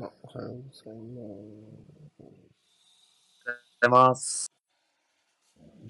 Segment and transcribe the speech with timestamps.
[0.00, 1.20] あおはようございま
[2.16, 2.24] す。
[2.24, 2.24] ご
[3.82, 4.50] ざいます。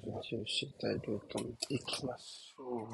[0.04, 2.88] 練習したいルート見ていきましょう。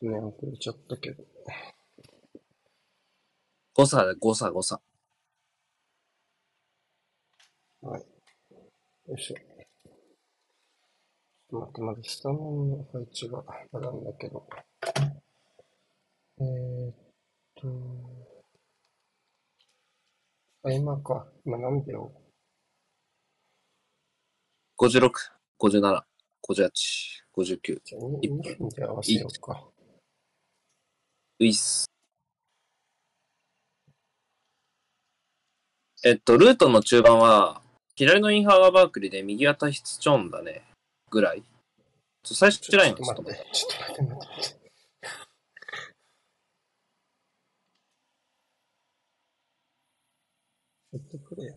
[0.00, 1.24] ちょっとね、遅れちゃったけど。
[3.74, 4.80] 誤差で誤差誤差。
[7.82, 8.02] はい。
[9.08, 9.34] よいしょ。
[9.34, 14.46] ちょっと待って、まだ下の配置があるんだけど。
[16.38, 16.94] えー、っ
[17.56, 18.19] と、
[20.62, 21.26] あ、今か。
[21.46, 22.12] 今何秒
[24.78, 25.10] 56、
[25.58, 26.02] 57、
[26.46, 26.70] 58、
[27.34, 27.80] 59。
[27.82, 29.64] じゃあ2、2分で合わせようか。
[31.38, 31.86] ういっす。
[36.04, 37.62] えっと、ルートの中盤は、
[37.94, 40.62] 左のインハーがバークリーで右はタヒツチョンだね。
[41.10, 41.42] ぐらい。
[42.22, 44.59] ちょ最初ラインちょっと待って、ちょっと待って、
[50.92, 51.18] 待って待って。
[51.18, 51.56] セットプレイヤー。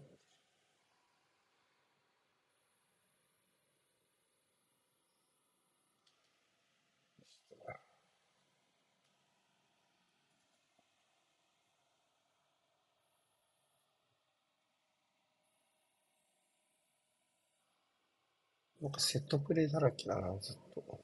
[18.81, 20.99] なんかセットプレイだらけだな、ずっと。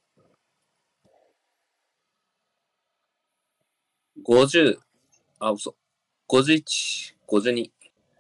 [4.23, 4.77] 50、
[5.39, 5.75] あ、嘘。
[6.27, 7.71] 51、52、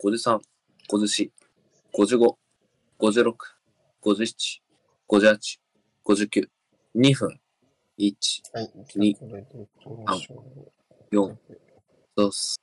[0.03, 0.39] 53、
[0.89, 1.29] 54、
[1.93, 2.37] 55、
[2.99, 3.35] 56、
[4.01, 4.61] 57、
[5.09, 5.59] 58、
[6.05, 6.49] 59、
[6.95, 7.39] 2分、
[7.97, 8.71] 1、はい。
[8.95, 10.43] にこれでいきましょ
[11.11, 11.15] う。
[11.15, 11.37] 4、
[12.17, 12.61] そうっす。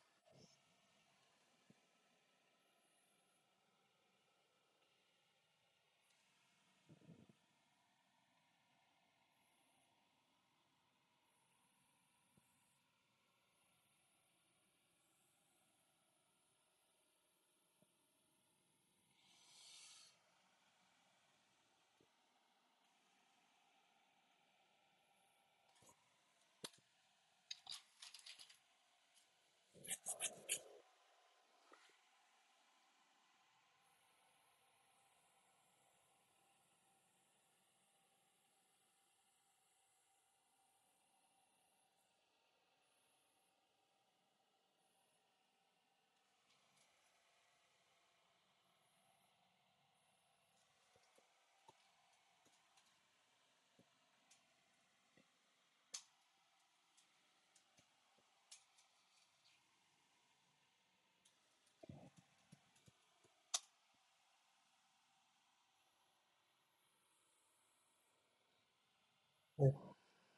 [69.59, 69.73] えっ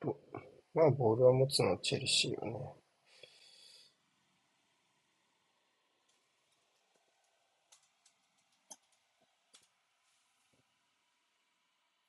[0.01, 0.19] と、
[0.75, 2.75] まあ、ボールは持つのはチェルシーよね。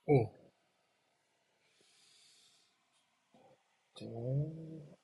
[0.07, 0.29] うん。
[3.95, 4.98] で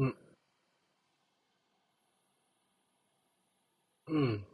[0.00, 0.16] うん。
[4.08, 4.46] うん。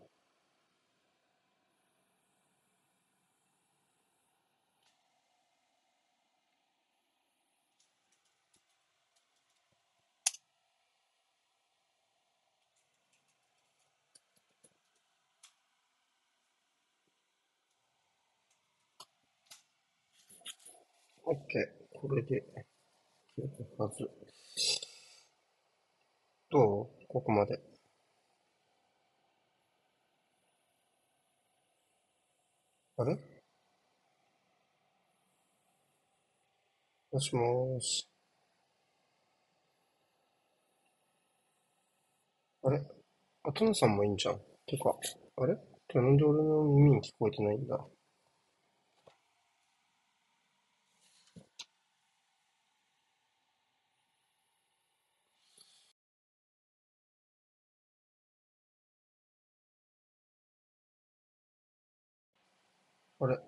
[21.25, 22.01] オッケー。
[22.01, 22.43] これで、
[23.37, 24.09] 消えたはず。
[26.57, 27.07] どう？
[27.09, 27.61] ここまで。
[32.97, 33.19] あれ？
[37.13, 38.09] もしもーし。
[42.63, 42.83] あれ？
[43.45, 44.39] あ、トナさんもいいんじゃん。
[44.67, 44.95] てか、
[45.37, 45.55] あれ？
[45.55, 45.57] っ
[45.89, 47.79] てなんで俺の耳に聞こえてないんだ
[63.19, 63.43] あれちょ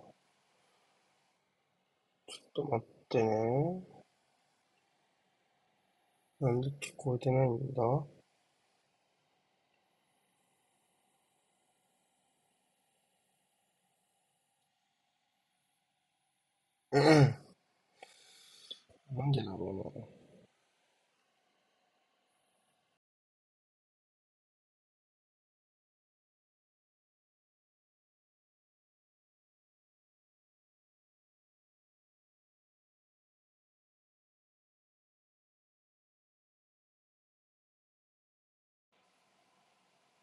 [2.48, 3.82] っと待ってね。
[6.40, 7.82] なんで聞こえてないんだ？
[16.92, 17.34] うん。
[19.16, 20.07] なんでだろうな。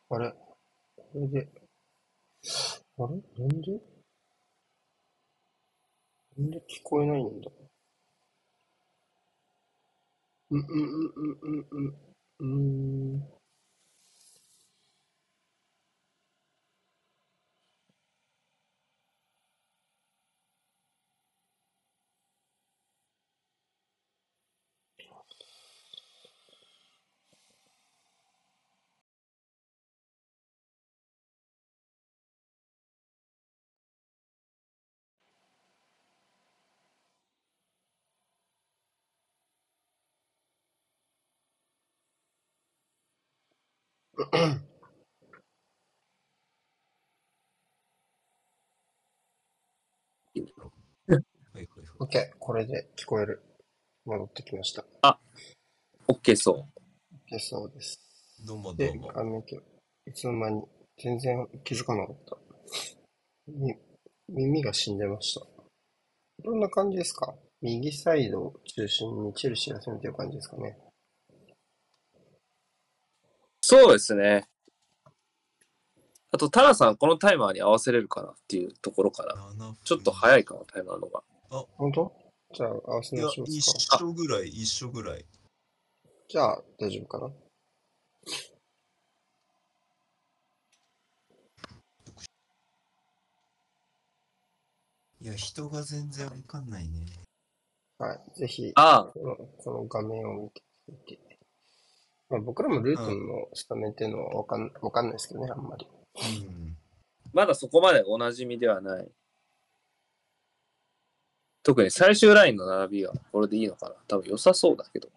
[0.10, 0.32] あれ？
[0.96, 1.48] これで、
[2.98, 3.08] あれ？
[3.08, 3.82] なんで？
[6.38, 7.50] なんで聞こえないんだ？
[10.52, 11.96] うんうんうんうんうん
[12.40, 13.16] うん。
[13.16, 13.24] うん。
[52.00, 53.42] OK、これで聞こえる。
[54.06, 54.86] 戻ってきました。
[56.08, 56.68] OK そ
[57.32, 57.36] う。
[57.36, 58.00] OK、そうです。
[58.46, 59.12] どうもどでうも、。
[59.16, 59.24] あ
[60.08, 60.64] いつの間に、
[60.98, 62.38] 全然気づかなかった。
[63.48, 63.76] み、
[64.30, 65.46] 耳が死んでました。
[66.44, 67.36] どんな感じですか？
[67.62, 70.78] 右サイドを中心にチェルシーが攻めてる感じですかね。
[73.68, 74.48] そうですね。
[76.30, 81.24] あと、タラさん、このタイマーに合わせれるかなっていうところから、7分ちょっと早いかも、タイマーのが。
[81.50, 82.14] 本当？
[82.54, 83.98] じゃあ、合わせ直し、ます一か。
[83.98, 85.26] 緒ぐらい、一緒ぐらい。
[86.30, 87.34] じゃあ、大丈夫かな。
[95.22, 97.08] いや、人が全然わかんないね。
[97.98, 98.40] はい。
[98.42, 100.52] ぜひ、ああ、このこの画面を
[100.88, 101.35] 見てみて。
[102.30, 105.88] まあ、僕らもルートのスタメンっていうのはわかん、わかんないですけどね、あんまり。
[106.16, 106.78] うん。
[107.34, 109.08] まだそこまでおなじみではない。
[111.62, 115.10] 特に最終ラインの並びはこれでいいのかな多分良さそうだけど。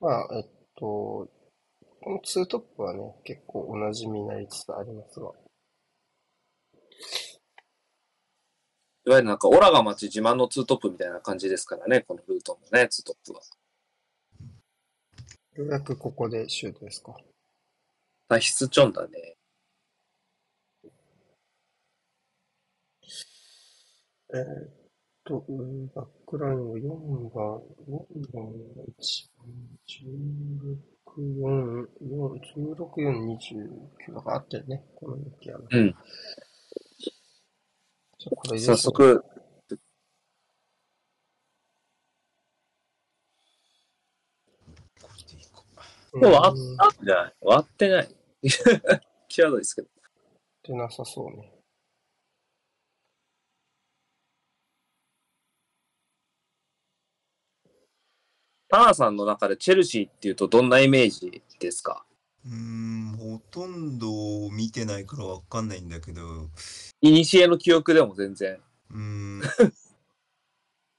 [0.00, 0.44] まあ、えっ
[0.76, 1.28] と、
[2.06, 5.32] このツートップはね、結構おなじみになりつつありますが。
[9.06, 13.40] いわゆるなんか、オラが町自慢のツートップみたいな感じですからね、このルートのね、ツートップは。
[15.56, 17.14] ようやくここでシュートですか。
[18.28, 19.36] 脱出チョンだね。
[24.34, 24.70] えーっ
[25.24, 28.44] と、うんバックラインを4番、4番、
[28.98, 29.46] 1番、
[29.88, 30.76] 16、
[31.16, 32.40] 4、4
[32.76, 33.38] 16、4、
[34.10, 34.84] 29だから合ってるね。
[34.96, 35.66] この時はね。
[35.70, 35.94] うん。
[38.18, 39.30] じゃあこれで早速、こ
[45.16, 45.64] れでいいか。
[46.16, 47.34] もうあうんあじゃない？
[47.42, 48.14] 割ってない。
[49.28, 49.88] 際どいですけど。
[49.88, 49.90] っ
[50.62, 51.52] てなさそうね。
[58.68, 62.04] タナさんの中でチェルシーっていうとどんなイメージですか？
[62.44, 66.50] うーん、ほとんど見てないからわかんないんだけど、う
[67.00, 68.58] いにしえの記憶でも全然。
[68.92, 69.40] ーん。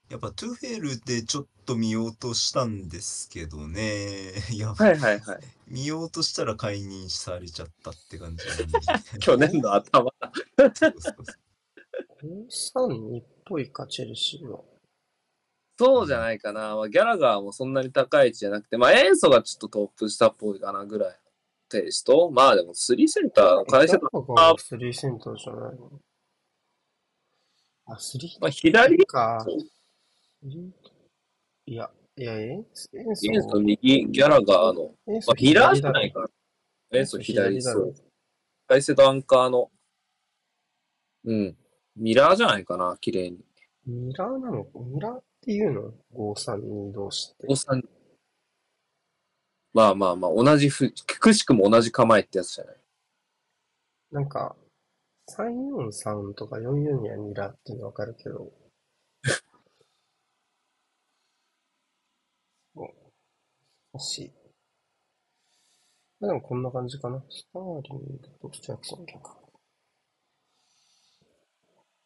[0.09, 4.31] やっぱトゥフェルでちょっと見ようとしたんですけどね。
[4.53, 5.39] いや、はいはいはい。
[5.67, 8.63] 見ようとしたら解任されちゃったって感じなんで。
[9.19, 10.11] 去年の頭。
[10.57, 11.15] そうそうそう
[12.23, 14.61] 532っぽいか、チェルシーは。
[15.77, 16.75] そうじゃないかな。
[16.75, 21.15] まあ、ギャラガーもそんなに高い位置じゃなくて、まあ、エンソがちょっとトップ下っぽいかなぐらいの
[21.69, 22.31] テイスト。
[22.31, 24.07] まあでも、3センター、返せた。
[24.07, 25.91] あ、3センターじゃないの？
[27.87, 29.43] あ、3まあ、左か。
[29.45, 29.76] そう3
[30.43, 34.93] いや、いや、エンス、エンスエンソ右、ギャラガーの。
[35.07, 36.21] エンスまあ、ヒラーじゃないか。
[36.21, 36.29] か
[36.91, 36.99] な。
[36.99, 37.95] エンソ左、そう。
[38.67, 39.71] 返せたアンカーの。
[41.25, 41.57] うん。
[41.95, 43.39] ミラーじゃないかな、綺麗に。
[43.85, 47.47] ミラーなのミラーっていうの ?532 同士って？
[47.49, 47.83] おさん
[49.73, 52.75] まあまあまあ、同じふ、くしくも同じ構えってやつじゃない？
[54.11, 54.55] なんか、
[55.29, 58.51] 343とか44にはミラーっていうのわかるけど、
[62.75, 62.93] そう欲
[63.99, 64.31] しい。
[66.19, 67.23] まあでもこんな感じかな。
[67.29, 69.47] スターリングとジャクソン逆。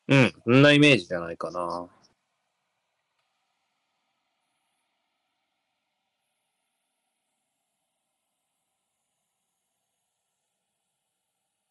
[0.07, 1.88] うん、そんなイメージじゃないかな。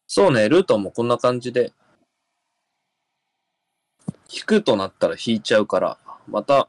[0.07, 1.71] そうね、ルートもこんな感じで、
[4.29, 5.97] 引くとなったら引いちゃうから、
[6.27, 6.67] また、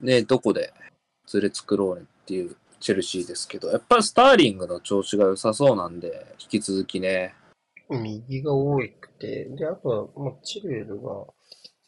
[0.00, 0.72] ね、どこで
[1.26, 7.34] ずれ作ろうねっていうチェルシーですけど、やっぱりスターリングの調子が良さそうなんで、引き続きね、
[7.88, 11.26] 右が多くて、で、あとは、まあ、チルエルが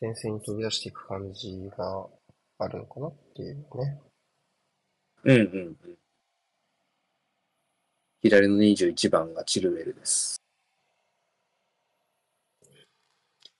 [0.00, 2.06] 前線に飛び出していく感じが
[2.58, 4.00] あるのかなっていうね。
[5.24, 5.98] うんうんうん。
[8.22, 10.40] 左の21番がチルウェルです。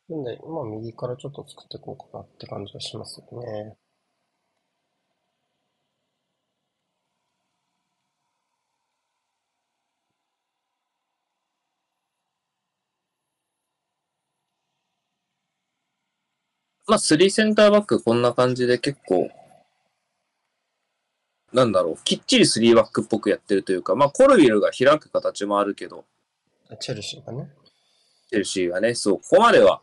[0.09, 3.76] なんで、まあ、右からちょっと作っていこうかなって感じがしますよね。
[16.88, 19.28] まあ、3センターバックこんな感じで結構、
[21.52, 26.05] なんだろう、きっちり3バックっぽくやってるというか、まあ、コルビルが開く形もあるけど、
[26.81, 27.50] チェルシーがね。
[28.28, 29.81] チェルシーがね、そう、ここまでは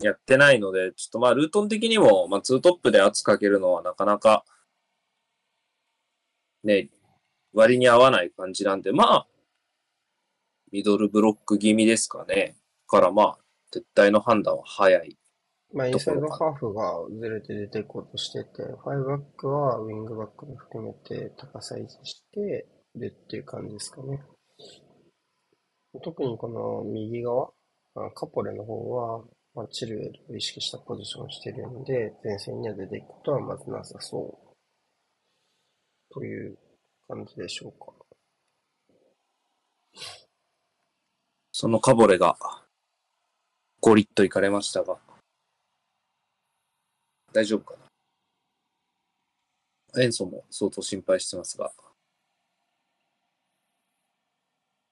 [0.00, 4.44] やってないので、ちょっとまあ、ルートン的にも、まあ、ツートップで圧かけるのはなかなか、
[6.64, 6.88] ね、
[7.52, 9.26] 割に合わない感じなんで、まあ、
[10.72, 12.56] ミドルブロック気味ですかね。
[12.88, 13.38] からまあ、
[13.72, 15.16] 撤退の判断は早い。
[15.74, 24.22] まあ、インサイドハーフがずれて出ていこうとしてて、ファイブバックはウィングバックも含めて高さ維持してるっていう感じですかね。
[26.02, 27.50] 特にこの右側、
[27.96, 36.14] あカポレの方は、まあ、チルエルを意識したポジションをしてるんで、前線には出ていくことはまずなさそう。
[36.14, 36.58] という
[37.08, 37.92] 感じでしょうか。
[41.52, 42.36] そのカボレが、
[43.80, 44.98] ゴリッといかれましたが、
[47.32, 47.74] 大丈夫か
[49.94, 50.02] な？
[50.02, 51.72] エンソも相当心配してますが。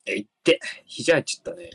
[0.07, 1.71] え、いって、肘入っちったね。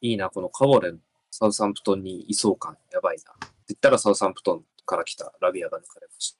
[0.00, 0.98] いいな、このカボレの
[1.30, 3.32] サウサンプトンにいそう感、やばいな。
[3.32, 6.36] って言ったらサウサンプトンから来たラビアが抜かれまし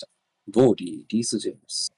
[0.00, 0.08] た。
[0.46, 1.92] ボーリー、リース・ジェームス。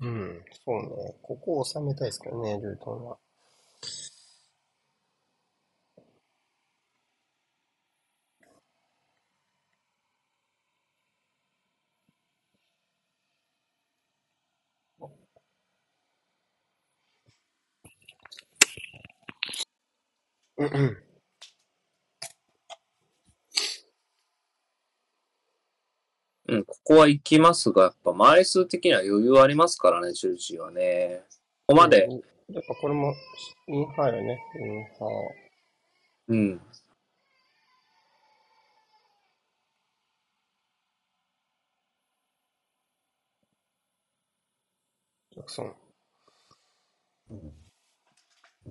[0.00, 1.16] うん、そうね。
[1.22, 3.18] ここを収めたいですけどね、ルートンは。
[20.58, 20.98] うんうん
[26.48, 26.64] うん、
[26.96, 31.22] は行きますが、やっぱ枚数的には余裕ありますからね、チェルシーはね。
[31.66, 32.08] ここまで、
[32.48, 33.14] やっぱこれも、
[33.68, 34.38] インハーよね。
[34.60, 36.32] インハー。
[36.32, 36.60] うん。
[45.32, 45.74] ジャクソン。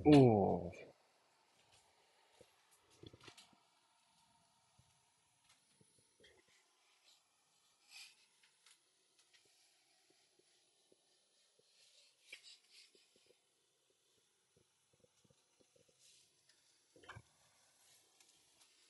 [0.05, 0.17] お
[0.67, 0.84] お。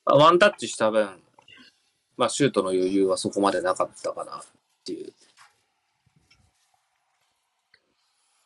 [0.06, 1.22] ワンタッチした分、
[2.18, 4.42] まあ、シュートの余裕はそこまでなかったかなっ
[4.86, 5.14] ていう。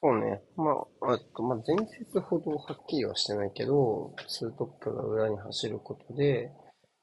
[0.01, 0.41] そうね。
[0.55, 6.51] まあ、あと、まあ、前節ほどはっきりはしてないけど、ツートップが裏に走ることで、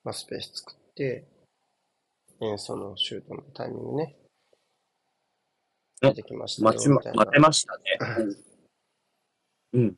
[0.03, 1.29] まあ、スペース作って、
[2.41, 4.17] 演奏のシュートのタイミングね。
[6.03, 7.83] あ出てきましたよ、待ち待てましたね。
[9.73, 9.81] うん。
[9.81, 9.97] うん。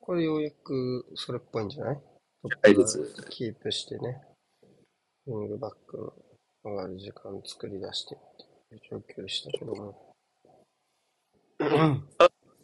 [0.00, 2.02] これようやくそれっぽいんじゃない？
[2.44, 4.20] トップはいですがキープしてね、
[5.26, 8.18] ウィングバックの上がる時間作り出してっ
[8.68, 10.14] ていう状況でしたけども。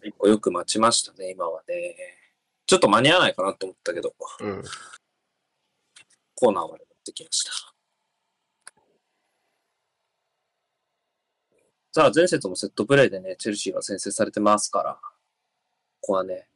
[0.05, 1.97] 一個よく待ちましたね、今はね。
[2.67, 4.63] ちょっと間に合わないかなと思ったけど、うん。
[6.35, 7.53] コーナーまで持ってきました。
[11.93, 15.01] さあ、前節もセットプレーでね、チェルシーが先制されてますから、
[16.03, 16.50] ここはね、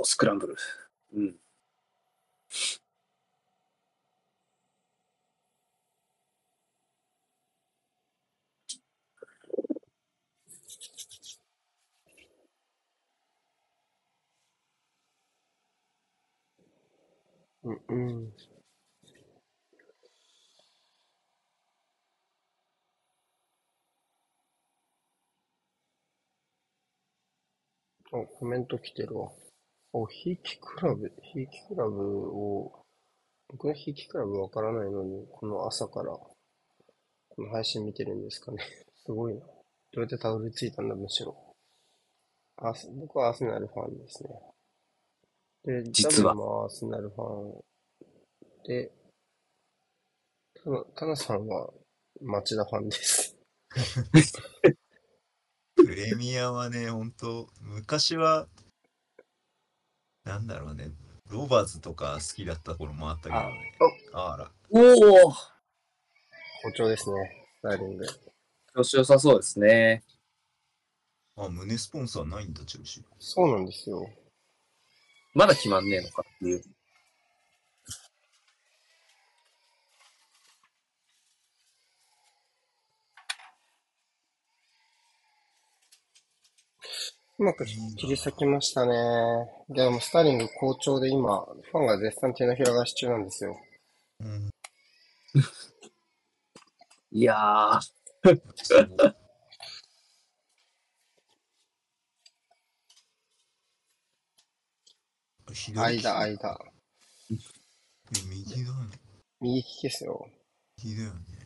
[0.00, 0.56] おスクランブル。
[1.14, 1.36] うん。
[17.64, 17.94] うんう
[18.28, 18.32] ん。
[28.12, 29.30] お、コメント来てるわ。
[29.96, 32.84] お、ひいきクラブ、ひいきクラブを、
[33.48, 36.36] 僕のひいきクラブわからないのに、この朝から、こ
[37.38, 38.58] の配信見てるんですかね。
[39.06, 39.40] すごいな。
[39.40, 39.52] ど
[39.98, 41.36] うやってたどり着いたんだ、むしろ。
[42.56, 44.30] アーセ僕はアーセナルファンですね。
[45.62, 47.64] で、実はダブルもアーセナルファン
[48.64, 48.92] で、
[50.54, 51.72] たな、タナさんは
[52.20, 53.38] 町田ファンです。
[55.76, 58.48] プレミアはね、ほんと、昔は、
[60.24, 60.90] なんだろうね、
[61.30, 63.74] ロバーズとか好きだった頃もあったけどね。
[64.12, 64.50] あら。
[64.70, 68.06] おお好調ですね、スターリング。
[68.74, 70.02] 調子良さそうですね。
[71.36, 73.02] あ、胸スポンサーないんだ、チェルシー。
[73.18, 74.08] そうなんですよ。
[75.34, 76.62] まだ決まんねえのかっていう。
[87.36, 88.94] うまく切り裂きましたね。
[89.68, 93.56] でも、スターリング好調で今、ファンが絶賛手のひら返し中なんですよ。
[94.20, 94.50] うん。
[97.10, 97.80] いやー、
[105.74, 106.58] 間、間。
[108.10, 109.00] 右だね。
[109.40, 110.28] 右利きですよ。
[110.82, 111.43] 右だよね。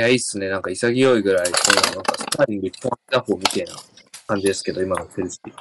[0.00, 0.48] や、いいっすね。
[0.48, 1.52] なんか潔いぐらい、こ
[1.90, 3.72] のなんかスターリング一本打法みたいな
[4.26, 5.52] 感じですけど、今のチェルシー。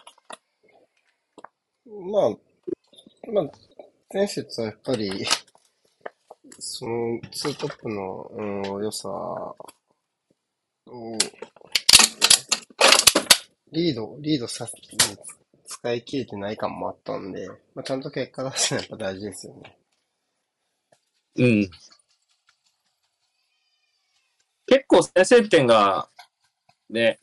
[2.11, 3.51] まあ、まあ、
[4.13, 5.25] 前節はやっぱり、
[6.59, 9.55] その、ツートップの、うん、良さを、
[13.71, 14.73] リード、リードさせ、
[15.65, 19.77] 使い切れてない感もあったんで、まあ、ちゃんと結果出すのはやっぱ大事ですよね。
[21.35, 21.69] うん。
[24.69, 26.07] 結構先制点が、
[26.91, 27.19] ね、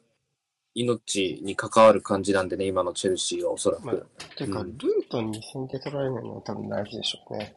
[0.75, 4.07] 命に関わる感じなんでね、今のチェルシーはおそらまあく。、
[4.37, 7.57] ていうか、うんルートに先手取られないのは多分大事でしょうね。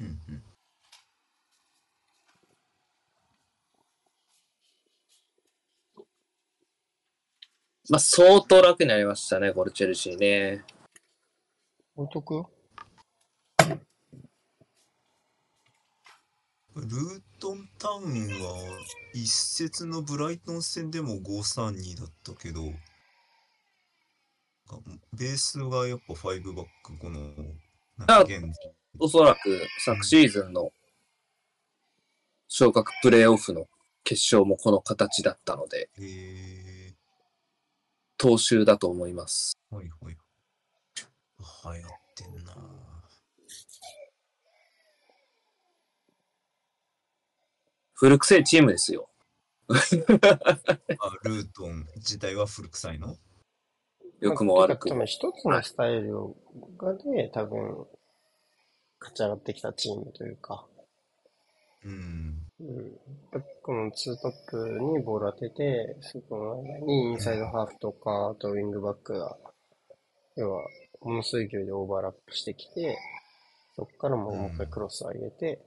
[0.00, 0.42] うんうん。
[7.90, 10.64] まあ、相当楽になりましたね、これチェルシーね。
[11.94, 12.46] 置いとく
[16.74, 18.56] ルートンタウンは
[19.12, 22.62] 一節のブライトン戦でも532だったけど、
[25.12, 27.32] ベースがやっぱ5バック、この、
[29.00, 30.70] おそらく昨シーズンの
[32.46, 33.66] 昇格プレーオフの
[34.04, 36.94] 決勝もこの形だったので、え
[38.18, 39.58] 踏襲だと思います。
[39.72, 40.16] ー、はいはい。
[41.74, 42.71] 流行ってんな
[48.02, 49.08] 古くせえチームですよ。
[49.68, 49.74] あ、
[51.22, 53.14] ルートン自体は古臭いの？
[54.20, 56.34] 良くも悪くも一つのスタイル
[56.78, 57.86] がね、多分、
[58.98, 60.66] 勝ち上がってきたチームというか、
[61.84, 62.38] うん。
[62.58, 62.98] うん、
[63.62, 69.36] このツートップにボール当てて、そこの間にインサイドハーフとか、あとウィングバックが、
[70.34, 70.64] 要は、
[71.02, 72.98] ものすごい勢いでオーバーラップしてきて、
[73.76, 75.60] そこからもうもう一回クロスを上げて、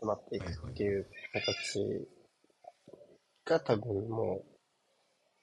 [0.00, 2.08] 迫っていくっていう形
[3.44, 4.46] が多分もう、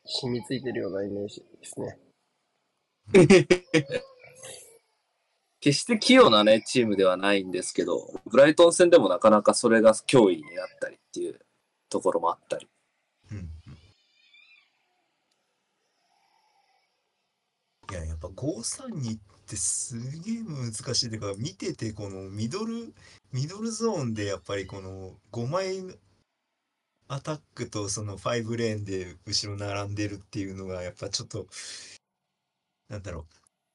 [0.05, 1.99] 染みついてるようなイメージですね。
[5.59, 11.39] 決して器用なね、チームではないんですけど、ブライトン戦でもなかなかそれが脅威になったりっていう
[11.89, 12.67] ところもあったり。
[13.31, 13.47] うんうん
[17.91, 19.19] いや、やっぱ532っ
[19.51, 22.93] てすげえ難しいというか、見ててこのミドル、
[23.33, 25.83] ミドルゾーンでやっぱりこの5枚
[27.09, 31.47] アタックとその5レーンで後ろ並んでるっていうのがやっぱちょっと、
[32.87, 33.25] なんだろ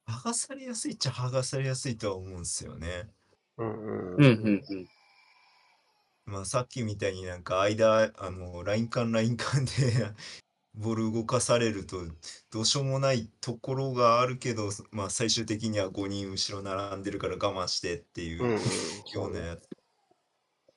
[0.08, 3.10] う、剥がされやすいっちゃ剥がされやすいとは思うんですよね。
[3.58, 4.14] うんうん。
[4.14, 4.88] うんうんうん。
[6.24, 9.70] まあさっきみたいになんか間、あの、ライン間ライン間で
[10.76, 12.04] ボール動かされると
[12.50, 19.68] どうしようもないところがあるけど、まあ最終的には5人後ろ並んでるから我慢してっていううやつ。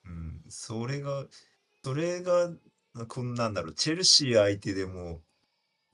[0.06, 1.26] うん、それが、
[1.84, 2.50] それが、
[3.08, 5.22] こんなんだろう、チェルシー相手でも、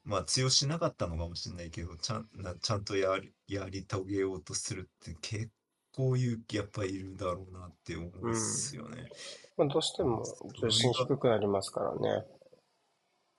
[0.04, 5.50] まあ、通用しなかったのかもしれないけど、ちゃんなちゃんとやりやり遂げようとするって結
[5.96, 9.10] 構勇気やっぱいるだろうなって思うんですよね。
[9.58, 10.24] まあ、どうしても
[10.62, 12.26] 重心低くなりますからね。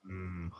[0.07, 0.51] うん。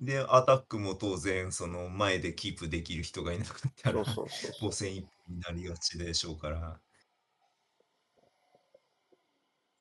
[0.00, 4.72] で、アタックも当然、その前でキープできる人がいなかったらそう、そうそうそう防。
[4.72, 6.80] 戦一方になりがちでしょうから。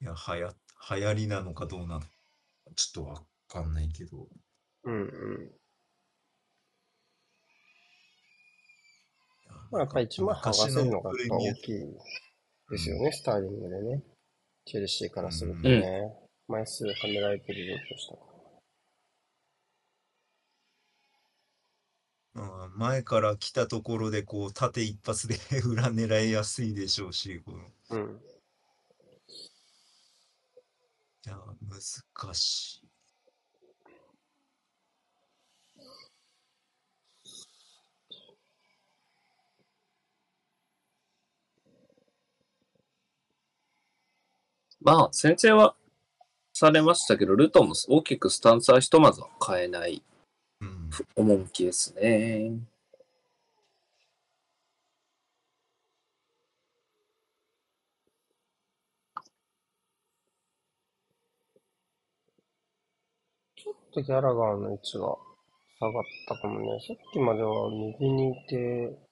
[0.02, 0.54] いや、はや、
[0.92, 2.08] 流行りなのかどうなのか、
[2.76, 4.28] ちょっとわかんないけど。
[4.84, 5.52] うんうん。
[9.44, 11.56] いやまあ、やっぱり一枚剥がせるのがやっぱ大い。
[11.56, 11.98] きい
[12.72, 14.04] ですよね、スターリングでね。
[14.66, 16.14] チェルシーからするとね。
[16.48, 18.29] 枚数はめられてる状況したか
[22.76, 27.60] 前から来たところで、こう、縦一発で 裏狙いやすいでしょうし、この
[27.92, 28.22] うん。
[31.26, 32.90] いや、難しい。
[44.82, 45.76] まあ、先制は
[46.54, 50.04] されましたけど、ルトンも大きくスタンスはひとまずは変えない
[50.62, 50.90] うん。
[51.16, 52.52] 趣ですね。
[63.56, 65.16] ちょっとギャラガーの位置が
[65.80, 66.80] 下がったかもね。
[66.86, 69.10] さっきまでは右にいて、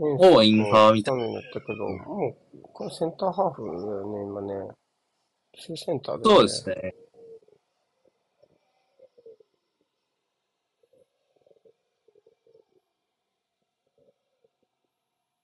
[0.00, 1.24] おうインハーみたいな。
[1.24, 4.70] だったけど、もう、これセンターハーフだよね、今ね。
[5.56, 6.94] センターそうですね。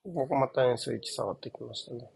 [0.05, 2.09] ここまた円数位置下がってきましたね。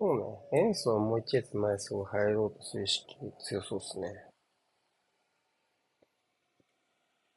[0.00, 0.18] そう
[0.52, 0.58] ね。
[0.64, 4.08] エンスはもう一列前すごい入ろうとする意識強そうですね。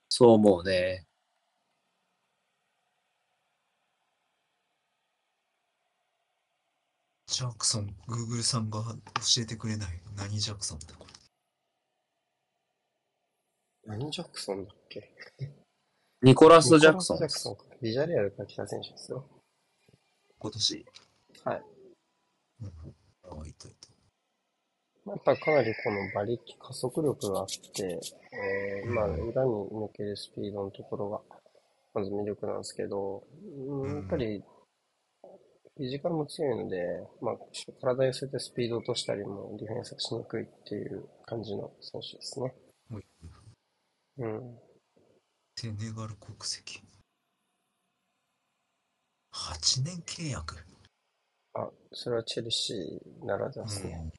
[0.08, 1.06] そう思うね。
[7.34, 9.90] ジャクソン、グーグルさんが教えてくれない。
[10.16, 11.08] 何ジャクソンだこ
[13.88, 13.98] れ。
[13.98, 15.10] 何ジャクソンだっけ？
[16.22, 17.64] ニコラス・ジャクソンニコラスジャクソンか。
[17.82, 19.28] ビジャレアルから来た選手ですよ。
[20.38, 20.86] 今年？
[21.44, 21.64] はい。
[22.62, 22.70] うん。
[23.42, 25.10] あ、いたいた。
[25.10, 28.00] やっぱりかなりこの馬力、加速力があって、
[28.32, 31.20] えー、まあ、裏に抜けるスピードのところが、
[31.96, 33.24] まず魅力なんですけど、
[33.68, 34.44] うん、やっぱり、
[35.76, 36.78] フィジカルも強いので、
[37.20, 37.36] まあ、
[37.82, 42.54] 体寄せてスピード落としたりもディフェンスしにくいっていう感じの選手ですね。
[42.90, 43.02] もう
[44.20, 44.60] うん。
[45.56, 46.80] セネガル国籍。
[49.34, 50.64] 8年契約。
[51.56, 54.12] あ、それはチェルシーならではですね。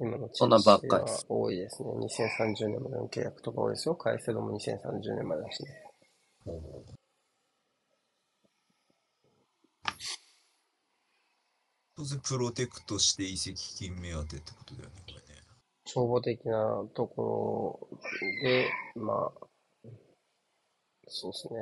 [0.00, 1.90] 今のチェルシーは多いですね。
[1.90, 3.94] 2030年までの契約とか多いですよ。
[3.94, 5.70] カイセドも2030年までだしね。
[11.98, 15.42] 当然プロテクトして移籍金目当てってことだよね、これね。
[15.84, 17.98] 帳簿的なところ
[18.40, 19.48] で、まあ、
[21.08, 21.60] そうですね。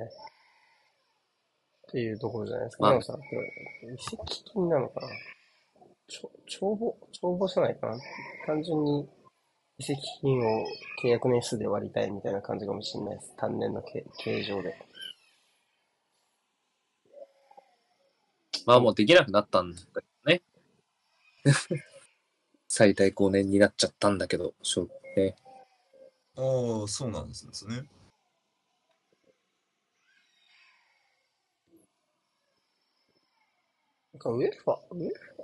[1.89, 2.83] っていうところじゃないですか。
[2.83, 5.07] まあでもさ、これ、移籍金なのかな？
[6.07, 7.97] 帳帳簿、帳簿じゃないかな
[8.45, 9.09] 単純に
[9.79, 10.67] 移籍金を
[11.03, 13.35] 契約年数で割りたいみたいな感じかもしれないです。
[13.39, 14.77] 単年の形形状で。
[18.67, 20.07] まあもうできなくなったんだけどね。
[22.69, 25.37] 最大5年になっちゃったんだけど、しょうね。
[26.37, 27.89] ああ、そうなんですね。
[34.13, 35.43] なんかウェファ、ウェフ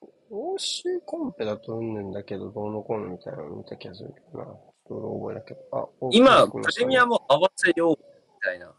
[0.00, 4.44] ァ、欧州コンペだとうんぬんだけど、どうのこうのみたいなの見た気がするけどな。
[4.46, 5.60] ちょっと覚えだけど。
[5.72, 8.74] あ、今、プレミアも合わせようみたいな。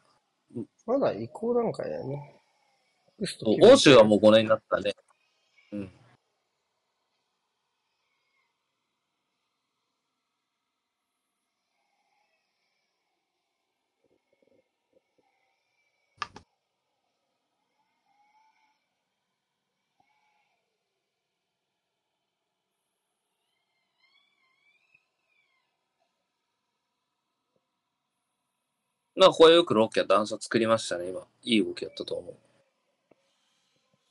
[0.85, 2.41] まだ移行段階だよね。
[3.19, 4.93] ネクストそう9欧州はもう5年になったね。
[5.71, 5.91] うん。
[29.23, 31.21] まあ、これよくロッキャ段差作りましたね、今。
[31.43, 32.35] いい動きやったと思う。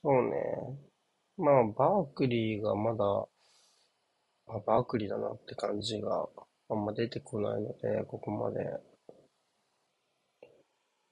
[0.02, 0.32] そうね。
[1.36, 3.04] まあ、バークリーがまだ、
[4.48, 6.26] あ、バークリーだなって感じが
[6.70, 8.64] あんま出てこないので、ここまで。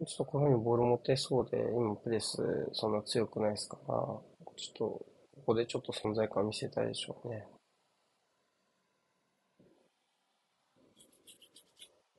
[0.07, 4.23] ちょっとこの辺にボール持てそうで、今プレスそんな強くないですから、ちょっ
[4.79, 5.07] と、こ
[5.45, 7.47] こでちょっと存在感見せたいでしょうね。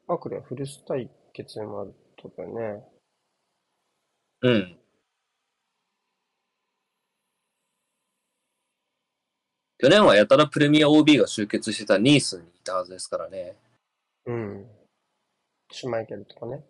[0.07, 2.83] バークリーはフルス対決でもあるとだよね。
[4.41, 4.77] うん。
[9.77, 13.55] 去年はやたらプレミア OB が集結してたニースにいたはずですからね。
[14.25, 14.67] うん。
[15.71, 16.63] シュマイケルとかね。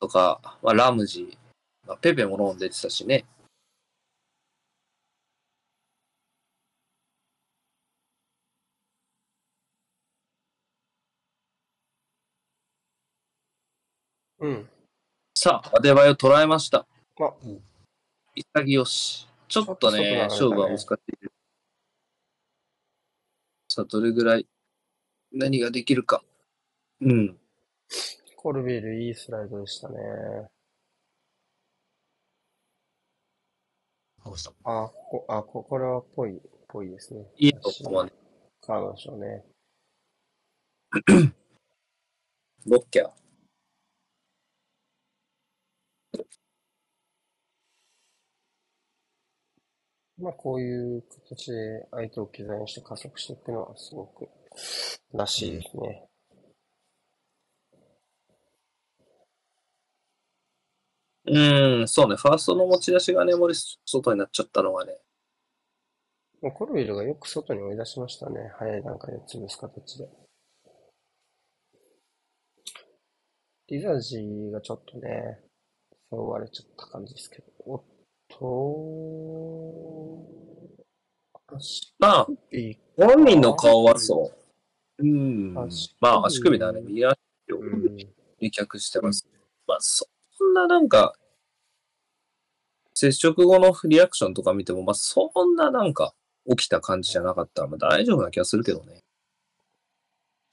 [0.00, 1.36] とか、まあ、ラムジー、
[1.86, 3.24] まあ、ペペもローン出てたしね。
[14.42, 14.68] うん。
[15.34, 16.78] さあ、アデバイを捉えました。
[17.20, 17.34] あ、
[18.34, 19.28] 潔し。
[19.46, 20.88] ちょっとね、ちょっとね勝負は難しい。
[23.68, 24.48] さあ、どれぐらい、
[25.30, 26.24] 何ができるか。
[27.00, 27.38] うん。
[28.34, 29.96] コルビルいいスライドでしたね。
[34.24, 34.50] 倒した。
[34.64, 37.24] あ、こ、あ、こ、これはぽい、ぽいですね。
[37.36, 38.12] いいとこまで。
[38.60, 39.44] カードでしょうね。
[42.66, 43.21] ロッキャー。
[50.18, 54.28] まあ、こういう形で相手を機材にして加速していくのはすごく
[55.12, 56.08] らしいですね。
[61.26, 62.16] うん、そうね。
[62.16, 64.98] ファーストの持ち出しがね、森外になっちゃったのがね。
[66.40, 68.52] もうコルビルがよく外に追い出しましたね。
[68.58, 70.08] 早い段階で潰す形で。
[73.68, 75.40] リザジーがちょっとね、
[76.12, 77.46] 背負われちゃった感じですけど。
[77.64, 77.82] おっ
[81.48, 84.30] と、足まあ、首本人の顔はそ
[84.98, 85.04] う。
[85.04, 85.58] うん。
[85.58, 86.82] 足まあ、足首だね。
[86.82, 87.16] 右足
[87.52, 87.96] をうん。
[88.38, 89.26] 離脚してます。
[89.66, 90.06] まあ、そ
[90.44, 91.14] んななんか、
[92.92, 96.14] 接触後のリアクションとか見ても、まあ、そんななんか、
[96.46, 99.00] 起きた感じじゃなかったら、まあ、大丈夫な気がするけどね。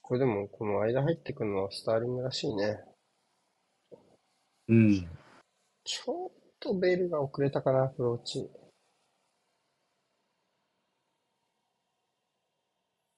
[0.01, 2.79] これでも、この間入ってくるのはスターリングらしいね。
[4.69, 5.18] うん。
[5.89, 8.49] ちょっとベルが遅れたかな、アプローチ。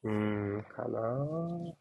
[0.03, 1.75] うーん、かな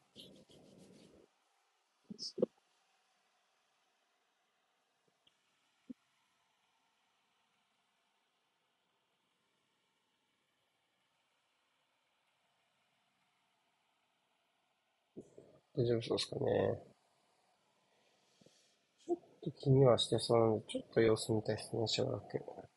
[15.74, 16.89] 大丈夫そうですかね。
[19.50, 22.69] っと気にはしてそうなんで、ちょっと様子見たいですね、しばらく。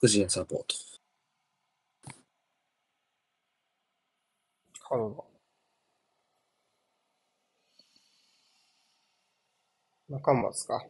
[0.00, 0.76] 副人サポート。
[4.80, 5.24] カードが。
[10.08, 10.86] 仲間ですか？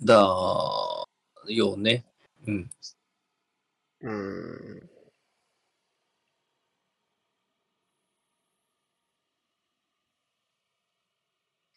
[0.00, 0.14] だ
[1.48, 2.04] よね。
[2.46, 2.70] うん。
[4.02, 4.90] うーん。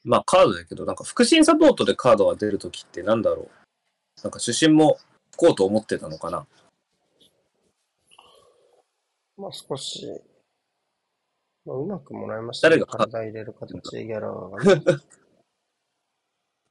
[0.04, 3.50] まあ、カードだけど、なんか、副審サポートでカードが出るときってなんだろ
[4.18, 4.22] う？
[4.24, 5.09] なんか、主審も吹
[5.40, 6.46] こうと思ってたのかな。
[9.38, 10.06] まあ少し、
[11.66, 12.78] まあ、うまくもらいましたね。
[12.78, 12.88] 誰が？
[12.88, 14.84] 体入れる形でギャラがね。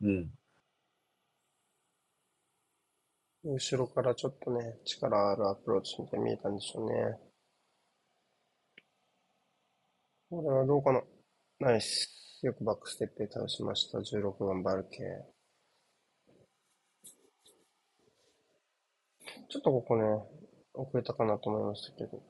[0.03, 0.31] うん。
[3.45, 7.19] 後ろからちょっとね、力あるアプローチみたいに見えたんでしょうね。
[10.29, 11.03] これはどうかな
[11.61, 12.41] ナイス。
[12.43, 13.99] よくバックステップで倒しました。
[13.99, 15.38] 16番バルケ。
[19.51, 20.05] ちょっとここね、
[20.75, 22.23] 遅れたかなと思いましたけど。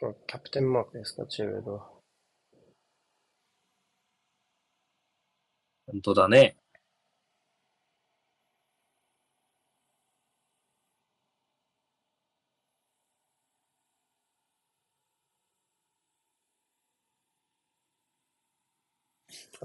[0.00, 1.88] 今日キャプテンマークですか、チルドは。
[5.86, 6.56] 本当だね。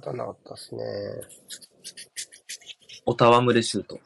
[0.02, 0.84] 当たんなかったですね。
[3.06, 4.00] おたわむれシュート。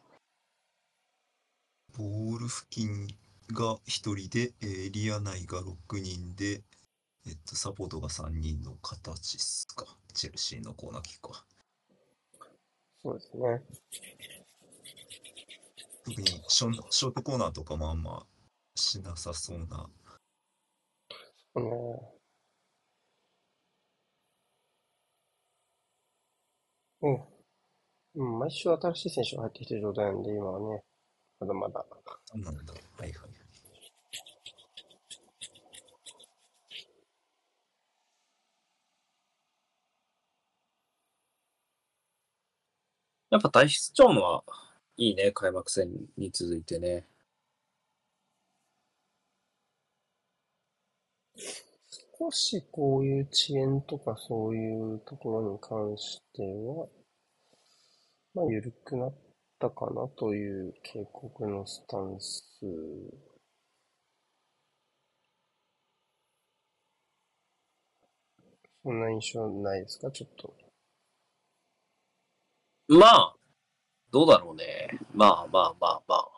[1.98, 3.08] ボール付近
[3.52, 6.64] が1人で、えーエリア内が6人で、
[7.28, 9.86] えっと、サポートが3人の形っすか。
[10.14, 11.44] チェルシーのコーナーキックは。
[13.04, 13.62] そうですね。
[16.06, 18.26] 特にションショートコーナーとかもあんま
[18.76, 19.88] しなさそうな。
[21.56, 22.23] ね
[27.04, 27.22] うん。
[28.16, 30.84] うん、毎週新しい選手が入ってきてる状態なんで、今はね、
[31.40, 31.86] まだまだ。
[32.36, 32.74] なんだ。
[32.98, 33.32] はいはい。
[43.30, 44.44] やっぱ大質長野は
[44.96, 47.08] いいね、開幕戦に続いてね。
[52.24, 56.88] 少しこういう遅延とかそういうところに関しては、
[58.34, 59.16] まあ、緩くなっ
[59.60, 62.40] たかなという警告のスタンス。
[68.84, 70.10] そんな印象ないですか？
[70.10, 70.54] ちょっと。
[72.88, 73.36] まあ、
[74.12, 74.98] どうだろうね。
[75.14, 76.33] まあまあまあまあ。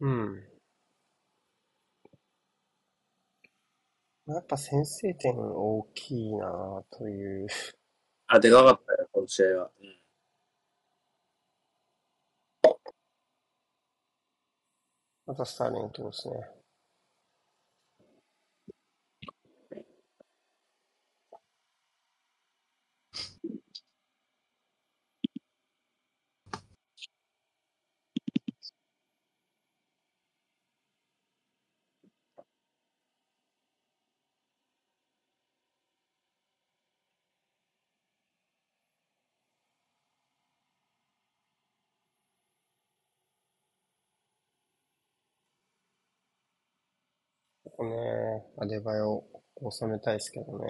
[0.00, 0.42] うん。
[4.26, 7.46] やっぱ先制点大きいなという。
[8.26, 9.70] あ、でかかったよ、この試合は。
[9.80, 9.96] うん
[15.26, 16.55] またスターリングですね。
[47.76, 49.24] こね、アデバイを
[49.70, 50.66] 収めたいですけどね。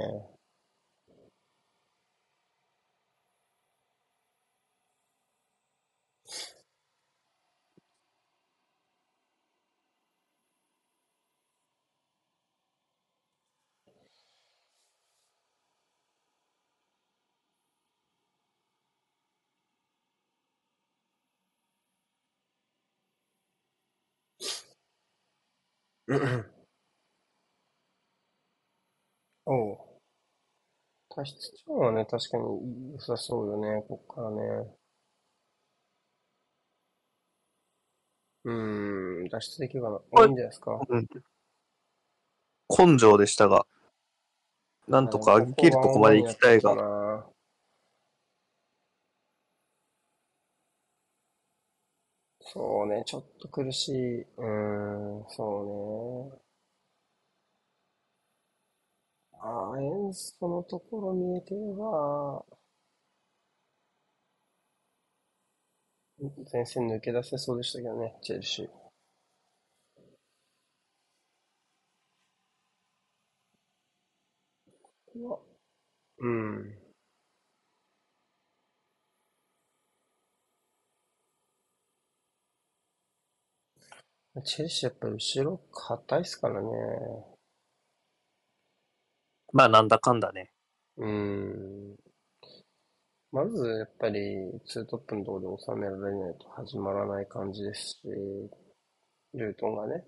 [29.45, 29.79] おう。
[31.17, 34.71] 脱出長はね、確かに良さそうよね、こっからね。
[38.45, 40.01] うーん、脱出できるかな？
[40.13, 40.79] おいいんじゃないですか？
[40.89, 41.09] うん
[42.69, 43.65] 根性でしたが、
[44.89, 47.27] なんとか上げ切るとこまで行きたいが、が。
[52.41, 54.21] そうね、ちょっと苦しい。
[54.23, 56.46] うーん、そうね。
[59.41, 62.45] ああ、エンソのところ見えてれば、
[66.53, 68.69] 前線抜け出せそうでしたけどね、チェルシー。
[76.19, 76.77] うん。
[84.45, 86.69] チェルシーやっぱ後ろ硬いっすからね。
[89.57, 90.51] まあなんだかんだね。
[90.99, 91.97] うん。
[93.33, 94.21] まずやっぱり
[94.67, 97.99] ツートップのところで収められないと始まらない感じですし、
[99.33, 100.05] ルートンがね。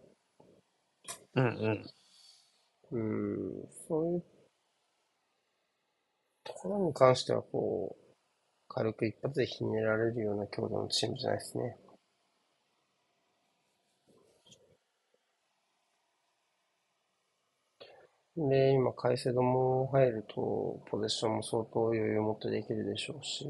[1.34, 1.84] うんうん。
[2.90, 4.24] うん、そういう
[6.44, 8.14] ところに関しては、こう、
[8.68, 11.78] 軽く一発でひねられるような強度のチームじゃないですね。
[18.38, 23.48] で、今、カイセドも入ると、ポゼッションも相当余裕を持ってできるでしょうし、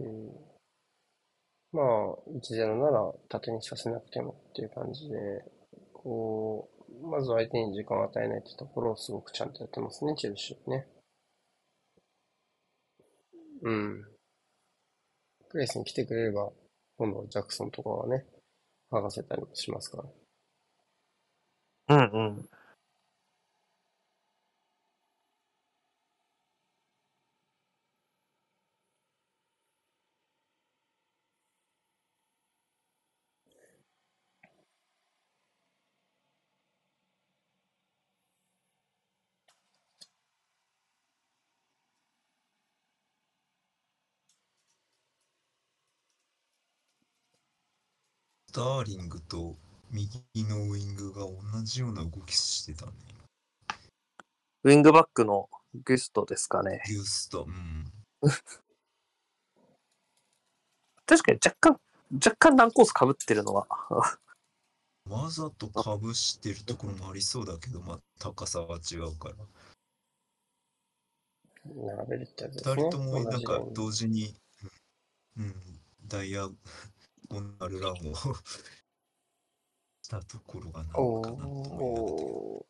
[1.72, 1.84] まあ、
[2.30, 5.44] 1-0なら縦にさせなくてもっていう感じで、
[5.92, 10.88] こう、まず相手に時間を与えないってところをすごくちゃんとやってますね、チェルシーね。
[13.62, 14.04] うん。
[15.50, 16.50] プレイスに来てくれれば、
[16.96, 18.24] 今度はジャクソンとかはね、
[18.90, 20.02] 剥がせたりもしますか
[21.88, 21.96] ら。
[21.96, 22.48] うんうん。
[48.48, 49.56] スターリングと
[49.90, 52.92] 右のウイングが同じような動きしてたね。
[54.64, 56.82] ウィングバックのギュストですかね。
[56.88, 57.92] ギュスト、うん。
[61.04, 61.78] 確かに若干、
[62.14, 63.66] 若干何コース被ってるのは。
[65.10, 69.34] わざとかぶしてるところもありそうだけど、まあ、高さは違うから。
[71.66, 72.82] 並べるってやつですね。
[72.82, 74.34] 二人ともなんか同時に、
[75.36, 75.54] うん、うん
[76.06, 76.54] ダイヤゴ
[77.30, 77.96] ナルランを
[80.02, 82.68] したところがなおのかなと思い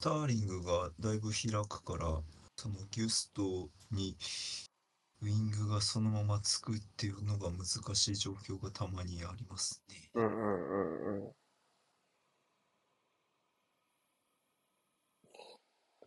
[0.00, 2.20] スターリングがだいぶ開くから、
[2.56, 4.16] そのギュストに
[5.22, 7.64] ウィングがそのままつくっていうのが難
[7.94, 10.10] しい状況がたまにありますね。
[10.14, 11.32] うんうんうんうん。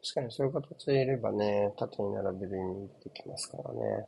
[0.06, 4.06] 確かにそういう形でいればね、縦に並べる意味できますからね。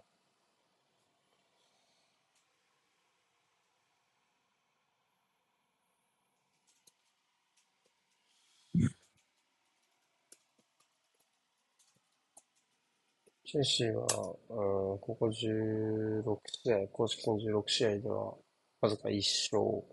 [13.45, 14.05] チェシーは、
[14.49, 18.35] うん、ここ16試合、公式戦16試合では、
[18.79, 19.83] わずか1勝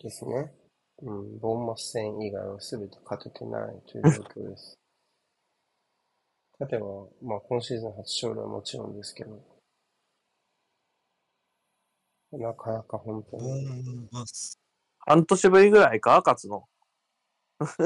[0.00, 0.67] ですね。
[1.00, 4.78] うん、ボーンマス戦以外は全て勝ててないという状況です。
[6.60, 9.40] 勝てば、まあ今シーズン初勝利はもちろんですけど、
[12.32, 14.58] なかなか本当ボに、ーンマス
[14.98, 16.16] 半年ぶりぐらいか？
[16.24, 16.68] 勝つの。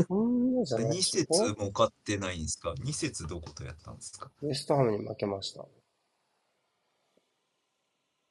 [0.09, 4.31] そんなじゃない2節も勝ってないんですか ?2 節どことやったんですか？
[4.43, 5.63] ウエストハムに負けました。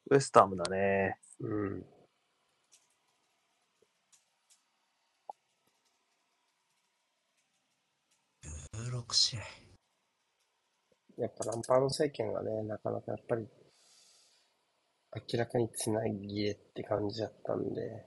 [0.10, 1.20] ウエスタムだね。
[1.40, 1.86] うん。
[8.74, 9.42] ?16 試合。
[11.18, 13.48] やっぱランパード政権がね、なかなかやっぱり、
[15.34, 18.06] 明らかにつなぎえって感じだったんで、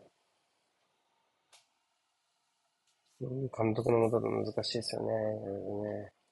[3.20, 6.23] そういう監督のもとだと難しいですよね、いろいろね。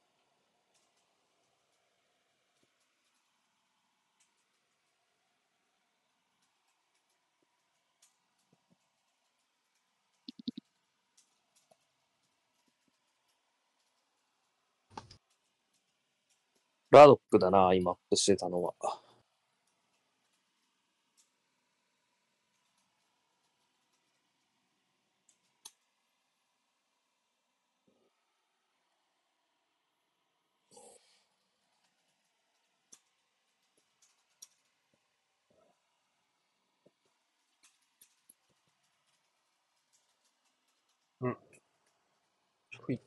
[16.92, 18.74] ラドックだな、今アップしてたのは。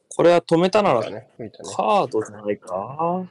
[0.10, 1.28] これは止めたならね。
[1.76, 3.28] カードじゃないか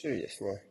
[0.00, 0.62] 注意ですね。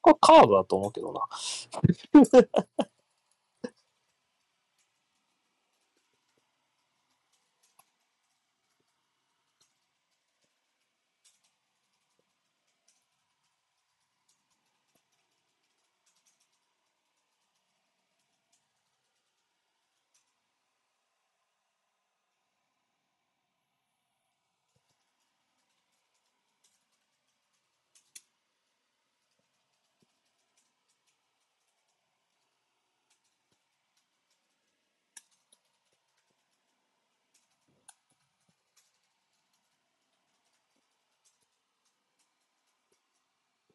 [0.00, 1.20] これカードだと思うけどな。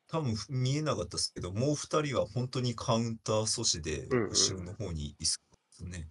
[0.06, 6.08] 多分見えなかったですけど、もう2人は本当にカウンター阻止で後ろの方にいすですね。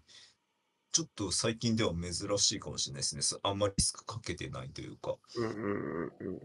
[0.92, 3.22] ちょっと最近では珍しいかもしれないですね。
[3.22, 6.40] そあんまりリスクかけてないというか、うんうんうんうん。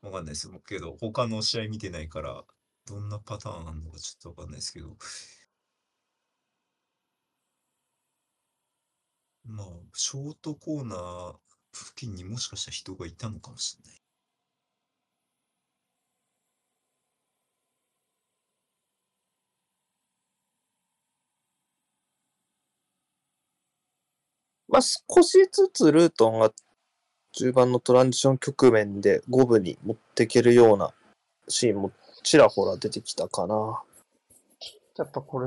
[0.00, 2.44] わかんないですけど、他の試合見てないから、
[2.86, 4.96] どんなパターンあるのかちょっとわかんないですけど、
[9.46, 11.34] まあ、ショートコーナー
[11.72, 14.00] 付近にもしかしたら人がいたのかもしれない。
[24.68, 26.52] まあ、少しずつルートンが
[27.32, 30.92] 中盤のトランジション局面で五分に持っていけるような
[31.48, 31.92] シーンも
[32.24, 33.82] ちらほら出てきたかな。
[34.96, 35.46] やっぱこれ、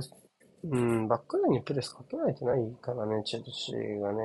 [0.64, 4.18] うん、バックラインにプレスかけられてないからね、チェルシーがね。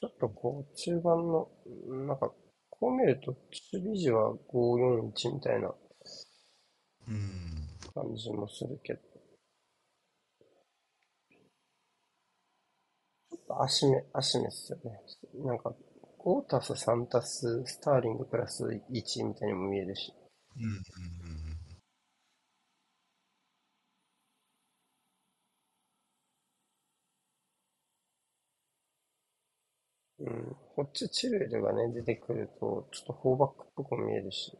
[0.00, 1.48] ちょっとこう、中盤の、
[2.06, 2.32] なんか、
[2.70, 3.32] こう見ると、
[3.72, 5.74] 守備時は5-4-1みたいな
[7.08, 7.68] うん。
[7.94, 9.00] 感じもするけど。
[13.30, 15.00] ちょっと足目、足目っすよね。
[15.44, 15.74] なんか、
[16.18, 20.12] 5たす3たすスターリングプラス1みたいにも見えるし。
[20.56, 20.72] うんうん
[30.26, 30.36] うんうん。
[30.36, 30.67] うん。
[30.78, 34.56] こっちチルエルがね、出てくると、ちょっとフォーバックっぽく見えるし。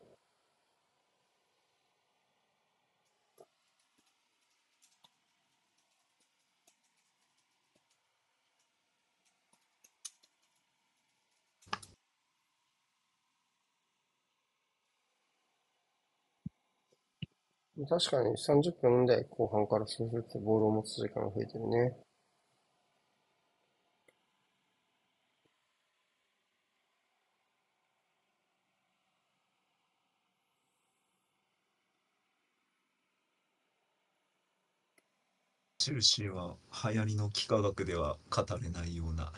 [17.89, 21.97] 確かに30分で後半から少しずつボールを持つ時間が増えてるね。
[35.89, 39.33] チェルシーは流行りの幾何学では語れないような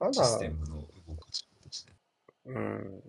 [0.00, 1.92] まだシ、ステムの動かし方ですね。
[2.46, 3.02] うん。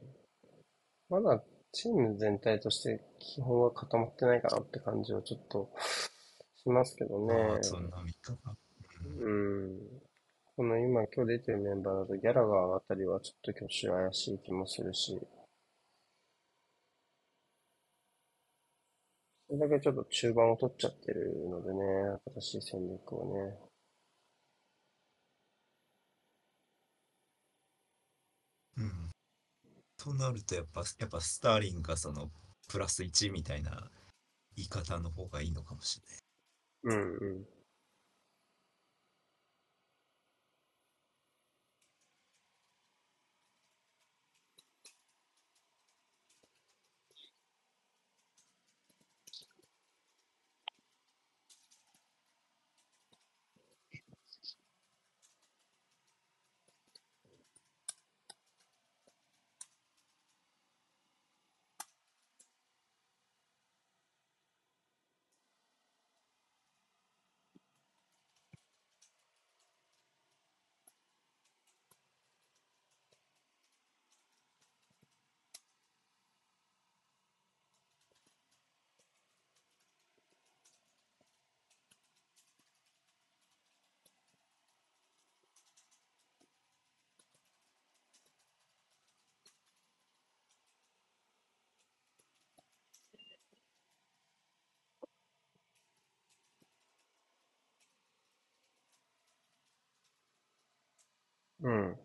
[1.09, 1.41] まだ
[1.71, 5.69] チーム全体として基本は固まってないかなって感じはちょっと
[6.61, 7.33] しますけどね。
[7.33, 8.35] まあ、そんな見方。
[9.21, 9.79] うんうん。
[10.57, 15.25] この今今日出てるメンバーだとギャラガーあたりはちょっと挙手怪しい気もするし。
[19.49, 21.81] それだけちょっと中盤を取っちゃってるのでね、
[22.39, 23.57] 新しい戦略をね。
[28.77, 29.11] うん。
[29.97, 32.31] となると、やっぱ、やっぱスターリンがその、
[32.69, 33.91] プラス1みたいな
[34.55, 36.01] 言い方の方がいいのかもし
[36.83, 36.97] れない。
[36.97, 37.45] うんうん。
[101.67, 101.97] うん。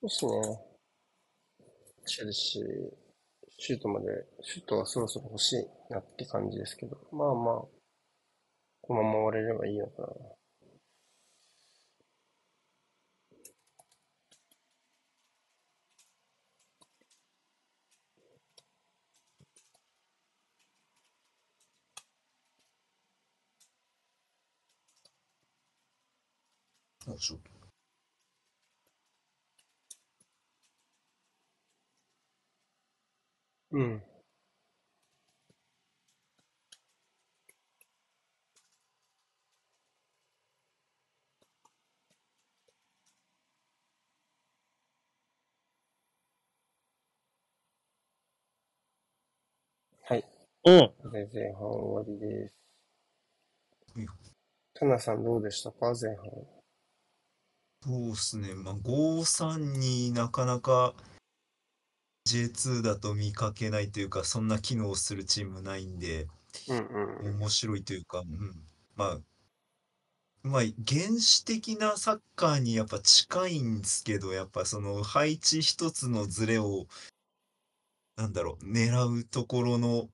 [0.00, 0.80] そうですね。
[2.06, 2.62] チェルシー、
[3.58, 4.06] シュートまで、
[4.42, 7.62] シュートはそろそろ欲しいなって感じですけど、まあまあ、
[8.82, 10.08] このまま終われればいいのかな。
[27.06, 27.59] あそう
[33.72, 34.02] うん。
[50.02, 50.24] はい。
[50.64, 50.92] うん。
[51.02, 52.54] これで前半終わりです
[53.96, 54.12] いいよ。
[54.74, 55.94] タナさんどうでしたか？
[56.00, 56.24] 前半。
[57.82, 58.54] そうっすね。
[58.54, 60.94] まあ、5-3になかなか
[62.26, 66.28] J2 だと見かけないというか、そんな機能するチームないんで、
[66.68, 67.36] うんうんうん。
[67.38, 68.64] 面白いというか、うん。
[68.96, 69.20] まあ、
[70.42, 76.86] まあ、原始的なサッカーにやっぱ近いんですけど、やっぱその配置一つのズレを、
[78.16, 80.08] なんだろう、狙うところの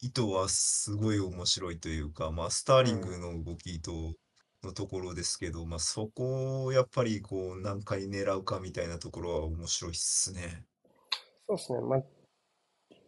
[0.00, 4.14] 意図はすごい面白いというか、まあ、スターリングの動きと、
[4.62, 10.64] のところですけど、まあ、そこをやっぱりこう何回狙うかみたいなところは面白いっすね。
[11.52, 11.80] そうですね。
[11.80, 11.98] まあ、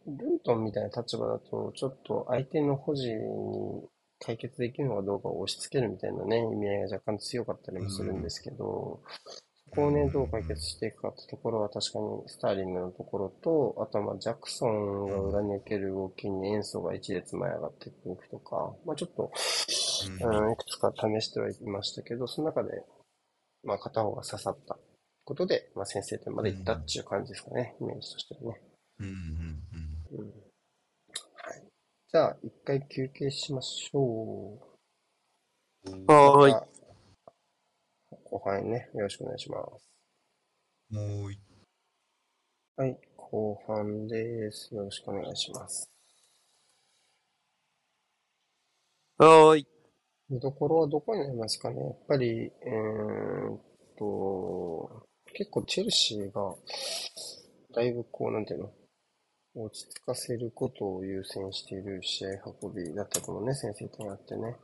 [0.06, 3.88] ルートンみたいな立場だと、ちょっと相手の保持に
[4.20, 9.00] 解決できるのかどうかを押し付けるみたいなね、意味合いが若干強かったりもするんですけど、
[9.70, 19.32] そこをね、どう解決していくかってところは確かにスターリングのところと、あとはまあジャクソンが裏に受ける動きに塩素が一列前上がっていくとか、まあちょっと、
[20.22, 22.82] うんうん、いくつか試してはいましたけど、その中で、
[23.64, 24.76] まあ片方が刺さった
[25.24, 28.60] ことで、まあ先制点まで行ったっていう感じですかね、イメージとしてはね。
[29.00, 29.14] うんうん
[30.12, 30.20] うん。
[30.20, 30.32] うんは
[31.54, 31.62] い。
[32.10, 34.58] じゃあ、一回休憩しましょ
[35.86, 35.92] う。
[36.06, 36.54] はーい。
[38.24, 39.90] 後半ね、よろしくお願いします。
[40.90, 41.38] もうい
[42.76, 44.74] はい、後半です。
[44.74, 45.90] よろしくお願いします。
[49.18, 49.66] はーい。
[50.28, 53.60] 見どころはどこになりますかねやっぱり、えーっ
[53.98, 56.54] と、結構チェルシーが、
[57.74, 58.72] だいぶこう、なんていうの、
[59.56, 62.30] 落ち着かせることを優先している試合
[62.62, 64.56] 運びだったと思うね、先制点があってね。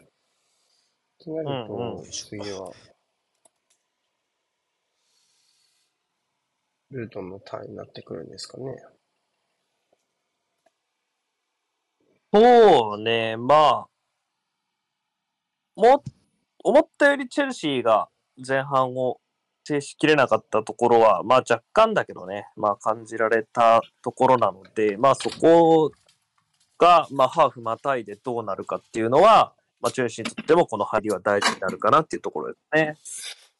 [1.18, 2.72] となるうんうと、次は、
[6.90, 8.76] ルートンのターンになってくるんですかね。
[12.32, 13.88] そうね、まあ、
[15.74, 16.04] も、
[16.62, 18.08] 思ったよりチェルシーが
[18.46, 19.20] 前半を
[19.74, 25.92] 制しきれなかったところは、まあ若干だけどね、まあ感じられたところなので、まあそこ
[26.78, 32.96] が、まあハーフまたいでどうなるかっていうのは、まあチェルシーにとってもこの入りは大事になるかなっていうところですね。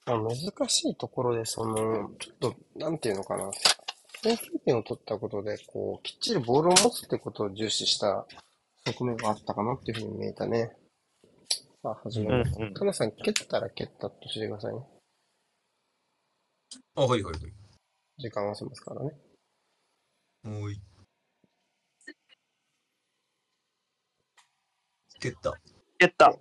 [0.07, 3.51] まあ、難しいところで、その、ちょっと、なんていうのかな。
[4.23, 8.27] 先制点を取ったことで、こう、きっちりボールを持つってことを重視した
[8.87, 10.73] 側面があったかなっていうふうに見えたね。
[11.83, 12.51] さあ、始まる。
[12.57, 14.81] うんうんかなさん、蹴ったら蹴ったとしてくださいね。
[16.95, 17.53] あ、はいはいはい。
[18.19, 19.13] 時間合わせますからね。
[20.43, 20.81] もうい
[25.21, 25.53] 蹴った。
[25.99, 26.35] 蹴った。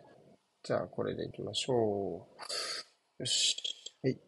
[0.63, 2.27] じゃあ、これでいきましょ
[3.19, 3.23] う。
[3.23, 3.57] よし。
[4.03, 4.19] はい。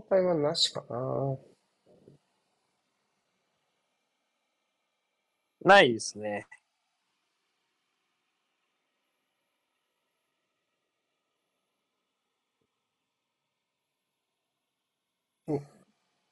[0.00, 1.38] 交代はなしかな。
[5.62, 6.46] ないですね。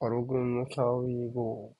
[0.00, 1.74] バロ軍のキャウィーゴ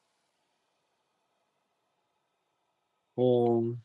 [3.16, 3.76] おー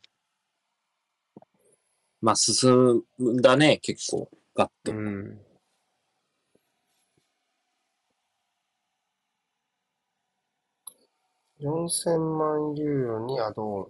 [2.20, 4.70] まあ、進んだね、結構、ガッー。
[4.84, 4.92] と。
[4.92, 5.53] うん。
[11.64, 13.86] 4000万ユーロにアドオン。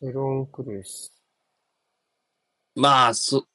[0.00, 1.12] セロンクルス。
[2.74, 3.46] まあ、そ、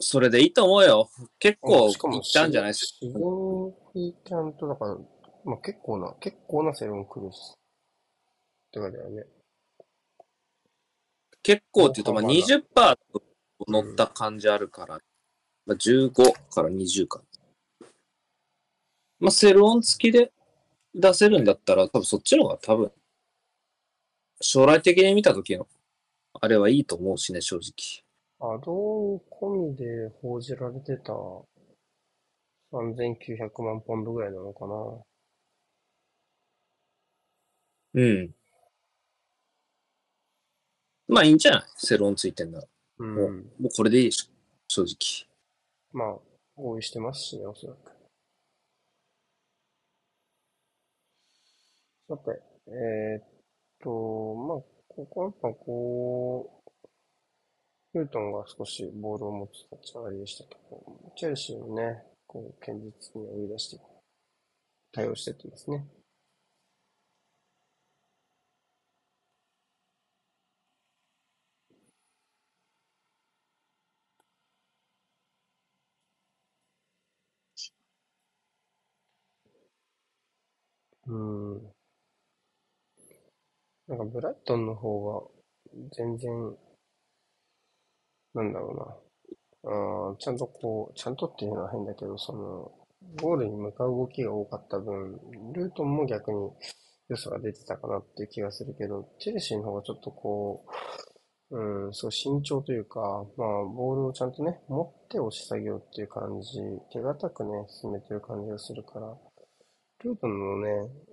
[0.00, 1.10] それでいいと思うよ。
[1.38, 1.94] 結構いっ
[2.32, 2.92] たんじゃないですか？
[3.02, 4.96] シグニフィキャントだから、
[5.44, 7.52] まあ結構な、結構なセロンクルス。
[7.54, 9.24] って感じだよね。
[11.42, 12.56] 結構っていうと、まあ大幅
[12.86, 13.22] な20%と
[13.68, 14.98] 乗った感じあるから、
[15.66, 16.10] まあ、15
[16.50, 17.22] から20か。
[19.22, 20.32] まあ、セルオン付きで
[20.92, 22.92] 出せるんだったら、多分そっちの方が多分、
[24.40, 25.68] 将来的に見た時の、
[26.40, 28.02] あれはいいと思うしね、正直。
[28.54, 31.12] アドオン込みで報じられてた
[32.72, 34.74] 3900万ポンドぐらいなのかな。
[37.94, 38.34] うん。
[41.06, 41.62] まあいいんじゃない？
[41.76, 42.66] セルオンついてんなら。
[42.98, 43.14] うん。
[43.14, 44.32] もうこれでいいでしょ。
[44.66, 45.28] 正直。
[45.92, 46.18] まあ、
[46.56, 47.91] 合意してますしね、おそらく。
[52.12, 53.24] さて、えーっ
[53.82, 54.58] と、まあ、
[54.88, 56.62] ここはやっぱこ
[57.94, 62.82] う、ルートンが少しボールを持つ立ち上がりでしたけど、チェルシーもね、こう、堅実
[63.14, 63.80] に追い出して、
[64.90, 65.86] 対応してってますね。
[81.06, 81.71] うん。
[83.92, 85.28] なんかブライトンの方が
[85.94, 86.56] 全然、
[88.34, 89.02] なんだろ
[89.64, 89.70] うな。
[89.70, 92.72] あーちゃんとこう、ちゃんとっていうのは変だけど、その、
[93.20, 95.20] ゴールに向かう動きが多かった分、
[95.52, 96.38] ルートンも逆に
[97.10, 100.64] 良さが出てたかなっていう気がするけど、チェルシーの方がちょっとこ
[101.50, 109.14] う、うん、そう慎重というか、まあ、ボールをちゃんとね、持って押し下げようっていう感じ、手堅くね、進めてる感じがするから、
[110.02, 110.68] 京都のね、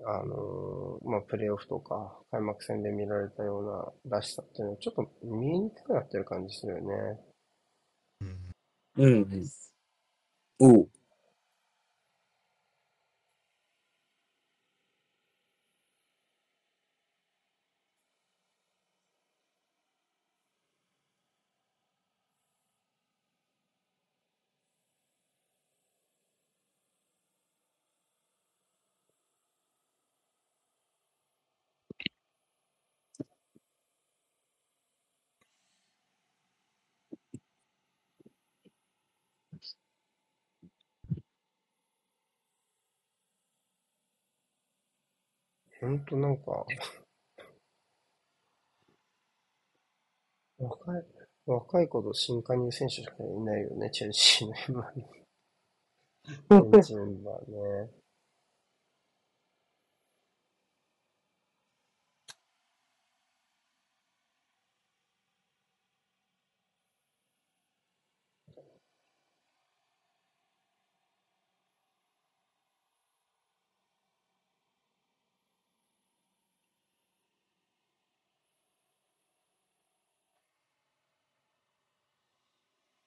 [0.05, 7.19] あのーまあ、プレーオフとか、開幕戦で見られたようならしさっていうのは、ちょっと見えにくくなってる感じするよね。
[8.21, 8.51] うん
[8.97, 9.51] うん。
[10.59, 10.88] おう。
[45.81, 46.65] ほんとなんか、
[50.59, 51.05] 若い、
[51.45, 55.05] 若い子と新加入選手しかいないよね、チェルシーの今に。
[56.49, 57.98] ベンチメンバーね。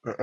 [0.05, 0.15] あ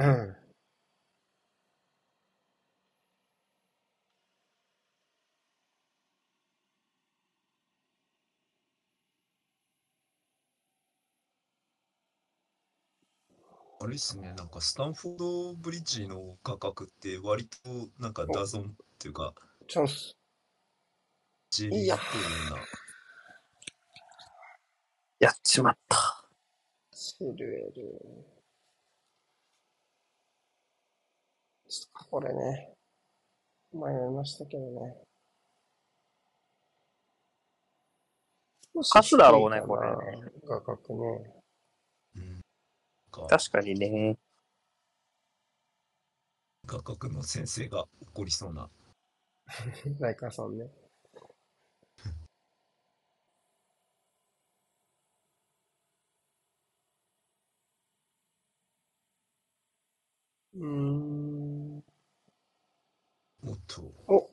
[13.87, 18.65] れですね、なんかスタンフォードブリッジの価格って割となんかダゾンっ
[18.99, 19.33] ていうか、
[19.67, 20.17] チャンス。
[21.51, 22.57] ジェリーっぽいような。
[25.19, 26.25] やっちまった。
[26.91, 28.29] チルエル。
[31.69, 32.73] ちょっとこれね。
[33.73, 34.95] 迷いましたけどね。
[38.73, 39.95] 少し勝つだろうねこれね。
[40.47, 40.99] 価格ね。
[42.15, 42.41] うん。
[43.11, 44.17] か確かにね。
[46.65, 48.69] 画角の先生が怒りそうな。
[49.99, 50.69] ライカーさんね。
[60.55, 61.28] うーん。
[63.41, 64.29] もっと、お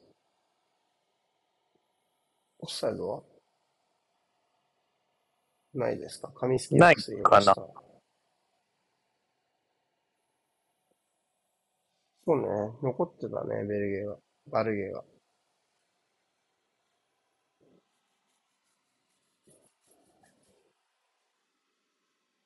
[2.58, 3.22] オフサイドは？
[5.74, 6.32] ないですか？
[6.34, 7.54] 紙スキない入れました
[12.24, 12.46] そうね。
[12.82, 14.16] 残ってたね、ベルゲーが。
[14.50, 15.04] バルゲーが。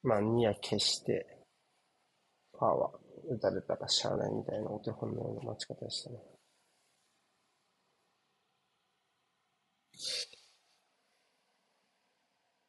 [0.02, 1.26] まあ、ニア消して、
[2.52, 2.90] パーは
[3.30, 6.18] 打たれたらしゃあないみたいなお手本のような待ち方でしたね。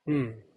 [0.07, 0.50] うん。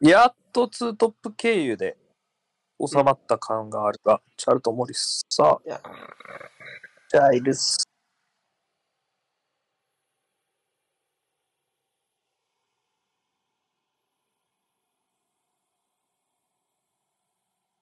[0.00, 1.96] やっとツートップ経由で
[2.80, 5.26] 収まった感があるが、カールトン・モリス。
[5.28, 5.80] さあ、
[7.10, 7.86] ジャイルス。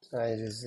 [0.03, 0.67] ジャイルズ。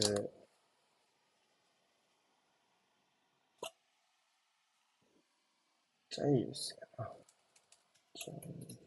[6.09, 7.11] ジャイルズやな。
[8.13, 8.81] ジャイルズ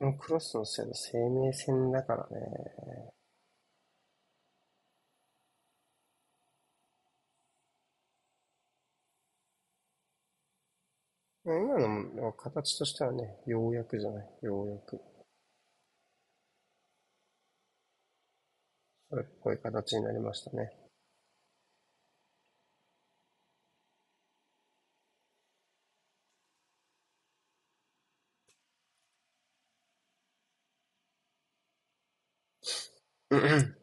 [0.00, 2.40] このクロスの精度生命線だからね。
[11.44, 11.78] 今
[12.22, 14.98] の形としてはね、ようやくじゃない、ようやく。
[19.10, 20.79] それっぽい形になりましたね。
[33.30, 33.76] うんうん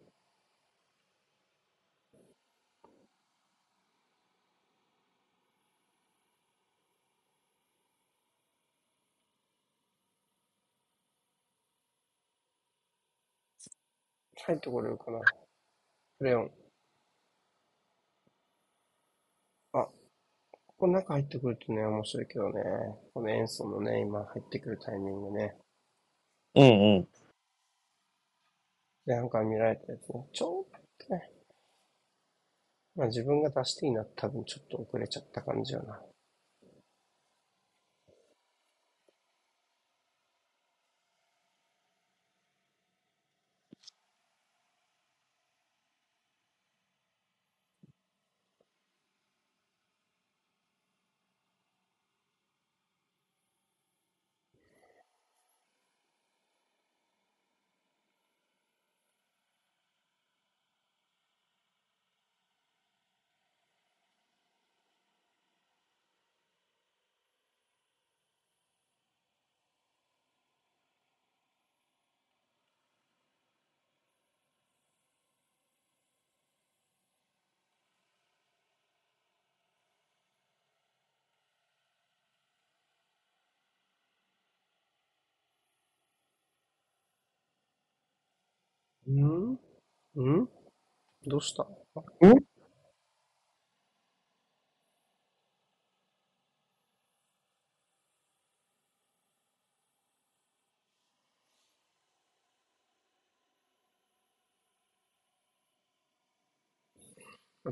[14.46, 15.20] 入ってこれるかな。
[16.22, 16.52] レオン。
[19.74, 19.92] あ、こ
[20.78, 22.64] こ中入ってくるとね、面白いけどね。
[23.14, 25.56] この演奏のね、今入ってくるタイミングね。
[26.56, 27.08] うんうん。
[29.08, 30.28] なんか見られたやつね。
[30.34, 31.32] ちょっとね。
[32.96, 36.02] まあ自分が出していいな多分ちょっと遅れちゃった感じよな。
[89.12, 89.54] ん？
[89.54, 90.50] ん？
[91.28, 91.64] どうした？
[91.64, 91.70] ん？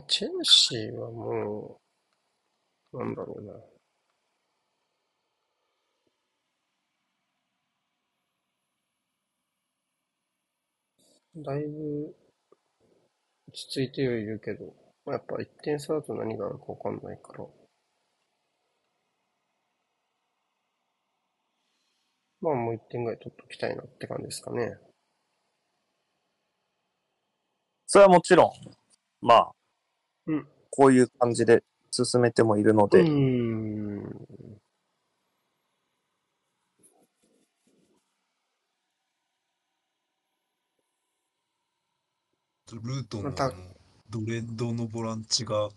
[0.07, 1.81] チェルシーはも
[2.93, 3.53] う、なんだろうな。
[11.35, 12.15] だいぶ
[13.47, 14.73] 落ち着いてはいるけど、
[15.05, 17.45] まあやっぱ1点差だと何があるかわかんないから。
[22.41, 24.77] まあもう1点ぐらい取っときたいなって感じですかね。
[27.87, 28.51] それはもちろん、
[29.25, 29.51] まあ、
[30.27, 33.84] うんこういう感じで進めてもいるのうで、ーん。
[42.73, 43.31] ルートの
[44.09, 45.69] ドレッドのボランチが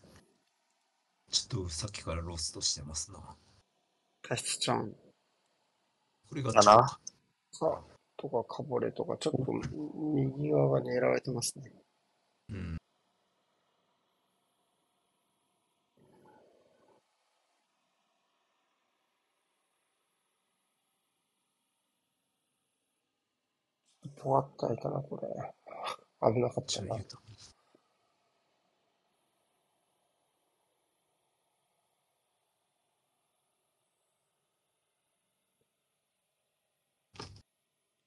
[1.31, 3.19] ちょっとさっきからロストしてますな。
[4.27, 4.91] タシちゃん
[6.31, 6.99] これがかな？
[7.59, 7.83] か、
[8.17, 9.53] とかカボレとか、ちょっと
[10.15, 11.73] 右側が狙われてますね。
[12.51, 12.79] うん。
[24.17, 25.29] 尖ったいかな、これ。
[26.21, 27.01] 危なかったなじゃあ言。
[27.01, 27.19] うと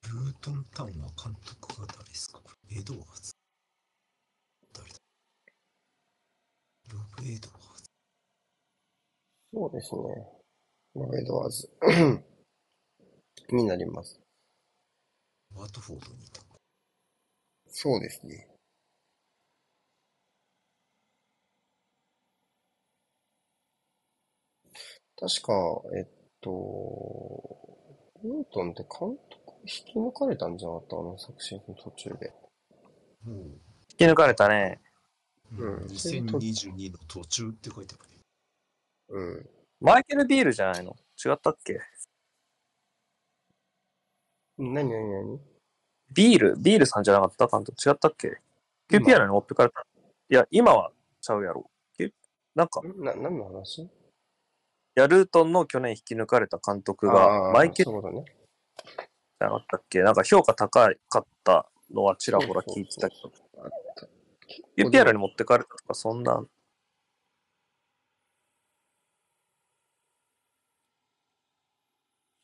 [0.03, 2.41] ルートンタウンは監督が誰ですか？
[2.71, 3.31] エドワーズ。
[4.73, 4.95] 誰だ？
[6.91, 7.83] ロブ・エドワーズ。
[9.53, 10.01] そうですね。
[10.95, 11.69] ロベエドワーズ
[13.55, 14.19] になります。
[15.55, 16.50] ワトフォードにいた。
[17.71, 18.47] そうですね。
[25.17, 25.53] 確か、
[25.95, 26.07] えっ
[26.41, 26.49] と、
[28.23, 32.33] ルートンって監督引き抜かれたんじゃなかったあの昨シーズン途中で。
[33.23, 33.37] もう、
[33.91, 34.81] 引き抜かれたね。
[35.57, 38.19] うん2022の途中って書いてあるね。
[39.09, 39.49] うん。
[39.79, 40.95] マイケル・ビールじゃないの？
[41.23, 41.79] 違ったっけ？
[44.57, 45.50] 何何何？
[46.13, 47.47] ビール、ビールさんじゃなかった？
[47.47, 48.39] 監督違ったっけ
[48.89, 49.85] ?QPR に持ってかれた。
[50.29, 50.91] いや、今は
[51.21, 51.69] ちゃうやろ。
[52.53, 53.89] なんか、いな、何の話？
[54.95, 58.25] や、ルートンの去年引き抜かれた監督あが、ーマイケルね。
[58.25, 60.01] じゃなかったっけ？
[60.01, 63.31] なんか評価高かったのはちらほら聞いてたけど。
[63.63, 64.07] あった。
[64.77, 66.43] QPR に持ってかれたとか、そんな、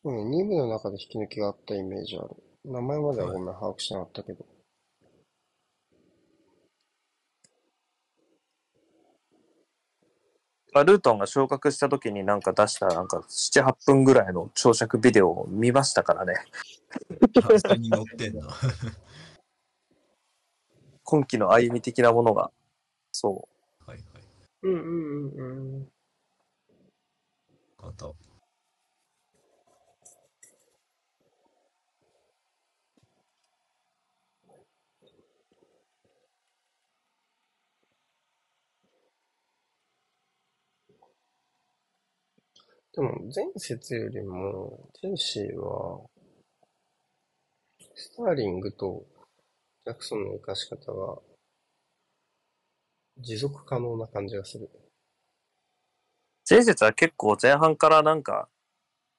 [0.03, 2.29] そうね、2部の中で引き抜きがあったイメージある。
[2.67, 4.45] 名前まではごめん、把握してなかったけど。
[10.83, 16.33] ルートンが昇格した時になんか出したなんか7、8分ぐらいの朝食ビデオを見ましたからね。
[17.77, 18.47] に載ってんな。
[21.03, 22.51] 今期の歩み的なものが。
[23.13, 23.47] そ
[23.87, 24.05] はいはい。
[24.63, 25.91] うんうんうんうん。
[27.77, 28.26] 方。
[42.97, 46.03] でも、前節よりも、チェルシーは、
[47.93, 49.05] スターリングと
[49.85, 51.19] ジャクソンの生かし方が、
[53.19, 54.67] 持続可能な感じがする。
[54.73, 54.79] う。
[56.49, 58.49] 前節は結構前半からなんか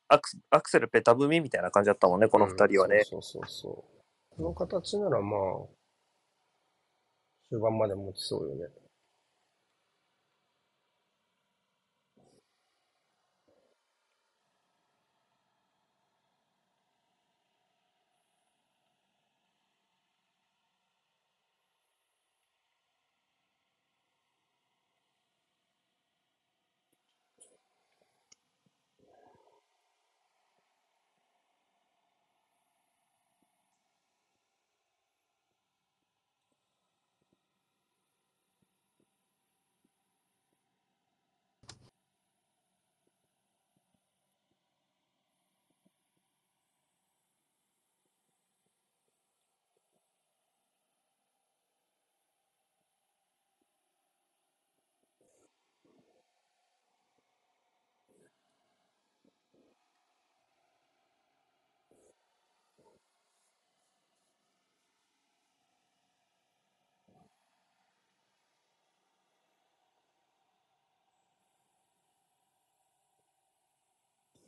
[0.09, 3.05] アクアクセルペタ踏みみたいな感じだったもんね、この二人はね。
[3.05, 3.85] そうそうそうそ
[4.33, 4.37] う。
[4.37, 5.41] この形ならまあ、
[7.49, 8.88] 終盤まで持ちそうよね。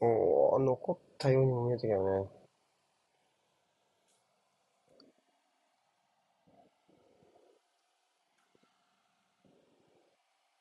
[0.01, 2.28] おー、残ったようにも見えたけどね。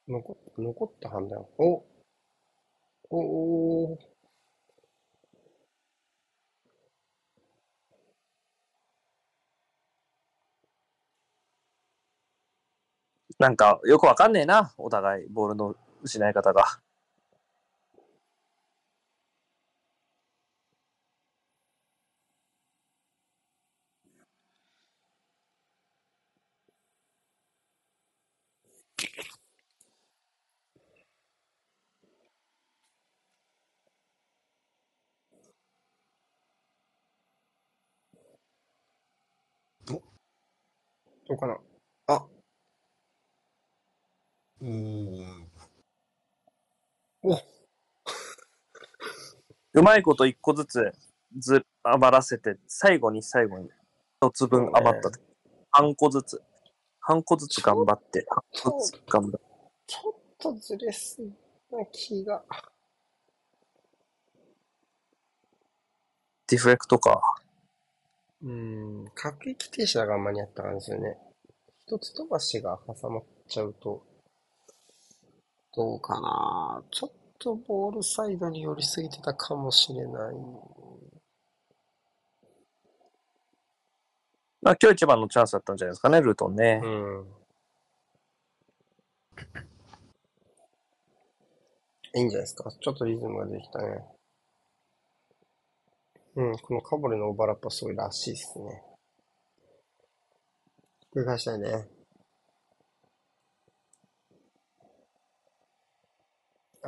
[0.09, 1.45] 残っ、残った判断。
[1.57, 1.85] お
[3.11, 3.99] おー、
[13.39, 16.79] なんかよくわかんねえな、お互いボールの失い方が。
[41.27, 41.57] どうかな
[42.07, 42.27] あ、
[47.21, 47.59] おー。
[49.73, 50.93] うまいこと一個ずつ
[51.39, 53.69] ず余らせて、最後に最後に
[54.21, 55.19] 一つ分余った時。
[55.71, 56.41] 半個ずつ。
[56.99, 59.39] 半個ずつ頑張って、半個ずつ頑張って。
[59.87, 61.27] ちょっとずれすぎ
[61.75, 62.43] な気が。
[66.47, 67.21] ディフレクトか。
[68.43, 71.17] うん、各駅停車が間に合った感じですよね。
[71.87, 74.03] 一つ飛ばしが挟まっちゃうと、
[75.75, 80.35] どうかなちょっとボールサイドに寄りすぎてたかもしれない。
[84.61, 86.87] まあ今日一番のチャンスだったんじゃないですかね、ルートンねう。
[86.87, 87.25] ん。
[92.15, 92.69] いいんじゃないですか。
[92.71, 94.03] ちょっとリズムができたね。
[96.35, 98.83] うん、このカボレのオーバーラップはすごいらしいですね。
[101.13, 101.87] 繰り返したいね。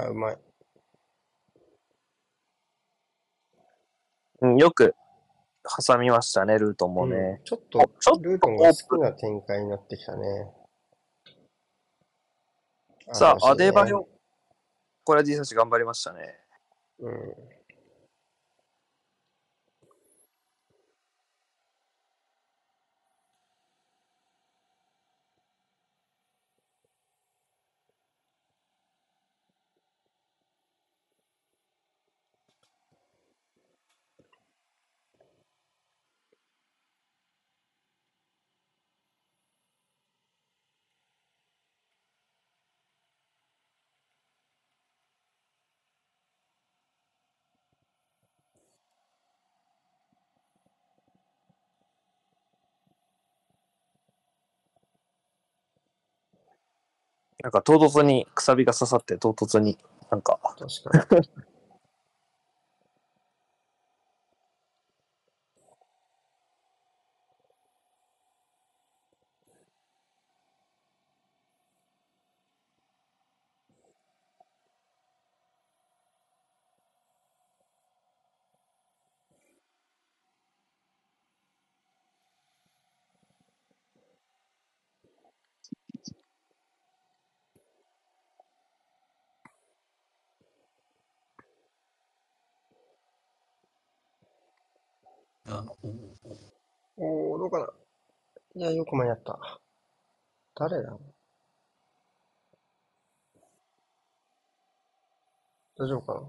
[0.01, 0.37] あ、うまい。
[4.41, 4.95] うん、よく
[5.87, 7.41] 挟みましたね、ルートンもうんね。
[7.43, 10.51] ちょっとちょっとルートンが好きな展開になってきたね。
[13.13, 13.87] さあ、アデバよ。
[13.87, 14.09] ヨ。
[15.03, 16.39] これは D サチ頑張りましたね。
[16.99, 17.60] うん。
[57.41, 59.77] なんか唐突にくさびが刺さって唐突に
[60.09, 61.29] なんか確かに。
[95.51, 95.65] あ、
[96.97, 97.69] おおおー、どうかな。
[98.55, 99.39] いや、よく間に合った。
[100.55, 100.97] 誰だ？
[105.77, 106.21] 大丈夫か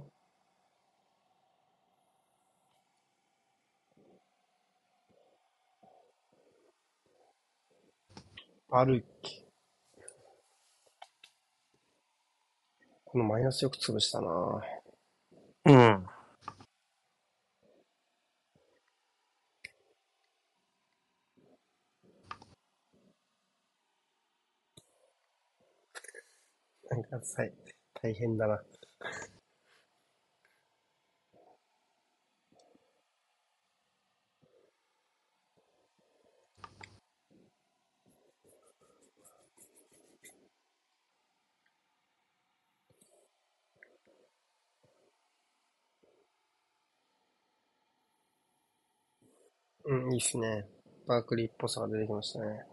[8.70, 8.84] な？
[8.84, 9.44] 歩き。
[13.04, 14.62] このマイナスよく潰したな
[15.66, 16.06] うん。
[27.12, 27.52] なんかさい、
[28.02, 28.60] 大変だな。
[49.84, 50.66] うん、いいっすね。
[51.06, 52.66] バークリーっぽさが出てきましたね。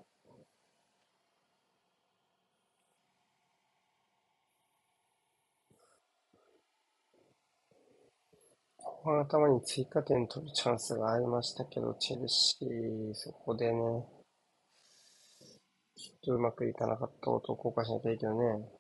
[9.02, 14.06] この頭に追加点取るチャンスがありましたけど、チェルシー、そこでね、
[15.96, 18.79] ちょっとうまくいかなかったことを後悔しなきゃいけないけどね。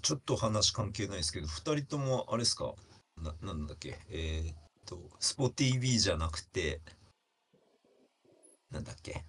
[0.00, 2.74] ちょっと話関係ないですけど、二人ともあれですか？
[3.16, 3.98] な、なんだっけ？
[4.10, 4.56] えーっ
[4.86, 6.80] と、スポ TV じゃなくて、
[8.70, 9.24] なんだっけ？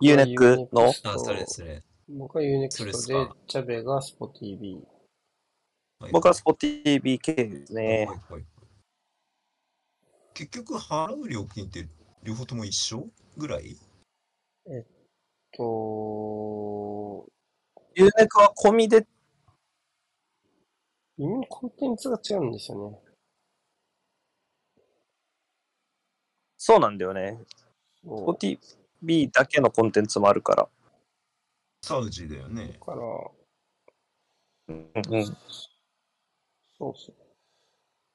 [0.00, 1.82] ユーネックのあ、それ、それ。
[2.08, 4.82] 僕はユーネクそれっストでチャベがスポ TV。
[6.00, 6.12] はい。
[6.12, 8.06] 僕はスポ TV 系ですね。
[8.06, 8.44] はいはい。
[10.34, 11.88] 結局、払う料金って
[12.24, 13.06] 両方とも一緒？
[13.36, 13.76] ぐらい？
[15.54, 17.28] と、
[17.94, 19.06] ユーネックは込みで、
[21.18, 22.98] 微妙にコンテンツが違うんですよね。
[26.56, 27.38] そうなんだよね。
[27.50, 30.66] スそうポ TV だけのコンテンツもあるから。
[31.82, 32.68] サウジだよね。
[32.68, 32.98] だから、
[34.68, 35.24] うんうん。
[35.26, 37.14] そうそう。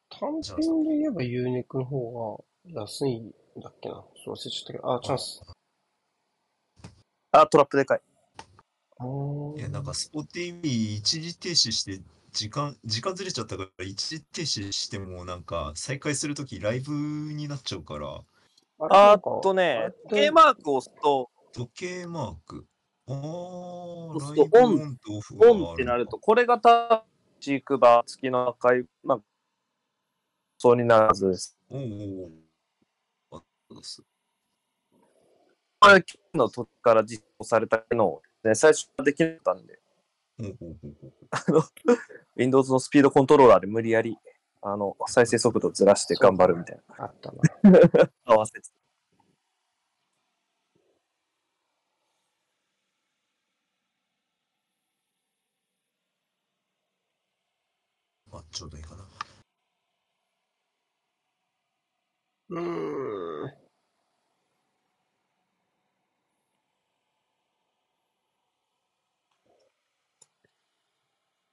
[0.10, 4.04] 単品で言えばユーネクの方が安いんだっけな。
[4.24, 5.42] そう忘れちゃったけど、あ、チャンス。
[7.32, 8.02] あ、トラップでかい。
[9.58, 18.22] いや、なんか、スポ TV 一時停止して、時間、時間ずれちゃったから、一時停止しても、なんか、再開するときライブになっちゃうから、
[18.82, 22.66] あっとね時計マークを押すと、時計マーク。
[23.08, 27.06] あそうあ、するとオンライブオンとオフがあるオンってなると、これがた
[27.42, 29.20] チークバー付きの赤い、まあ、
[30.58, 31.58] そうにならずです。
[31.70, 31.84] おうお
[32.28, 32.49] う
[33.80, 34.04] おうあそうです
[35.82, 39.80] これ、去年の時から実装されたのを、ね、最初はできなかったんで、
[40.40, 40.96] ほうほうほう
[41.54, 41.64] ほう
[42.36, 44.18] Windows のスピードコントローラーで無理やり、
[44.62, 47.06] あの、再生速度ずらして頑張るみたいな。
[47.06, 47.42] あったな。
[48.26, 48.62] 合わせて。
[58.32, 59.06] まちょうどいいかな。
[62.50, 63.69] うーん。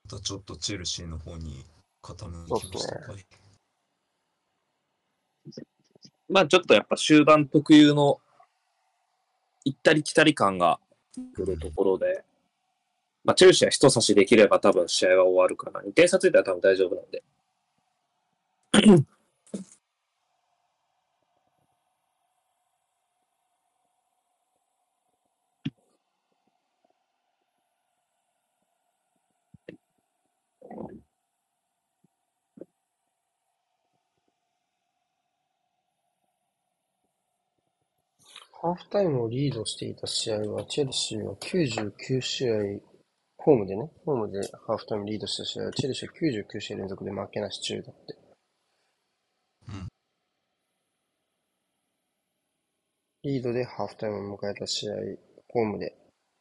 [0.07, 1.65] たちょっとチェルシーの方に
[2.03, 3.27] 傾きましたかね。
[6.29, 8.21] まあちょっとやっぱ終盤特有の
[9.65, 10.81] 行ったり来たり感が
[11.35, 12.25] 来るところで、
[13.25, 15.81] まあチェルシーは一差しできれば多分試合は終わるかな。
[15.81, 17.23] 2点差ついたら多分大丈夫なんで。
[38.67, 42.55] ハーフタイムをリードしていた試合は、チェルシーは99試合、
[43.39, 46.15] ホームでね、ホームでハーフタイムリードした試合は、チェルシーは
[46.45, 48.19] 99試合連続で負けなし中だって。
[49.69, 49.89] うん
[53.23, 54.95] リードでハーフタイムを迎えた試合、
[55.49, 55.97] ホームで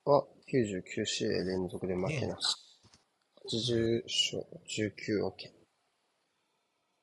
[0.06, 2.56] は99試合連続で負けなし。
[3.54, 5.54] 80勝19分け。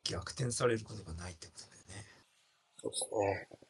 [0.02, 2.06] 逆転されることがないってことだよね。
[2.82, 3.61] そうですね。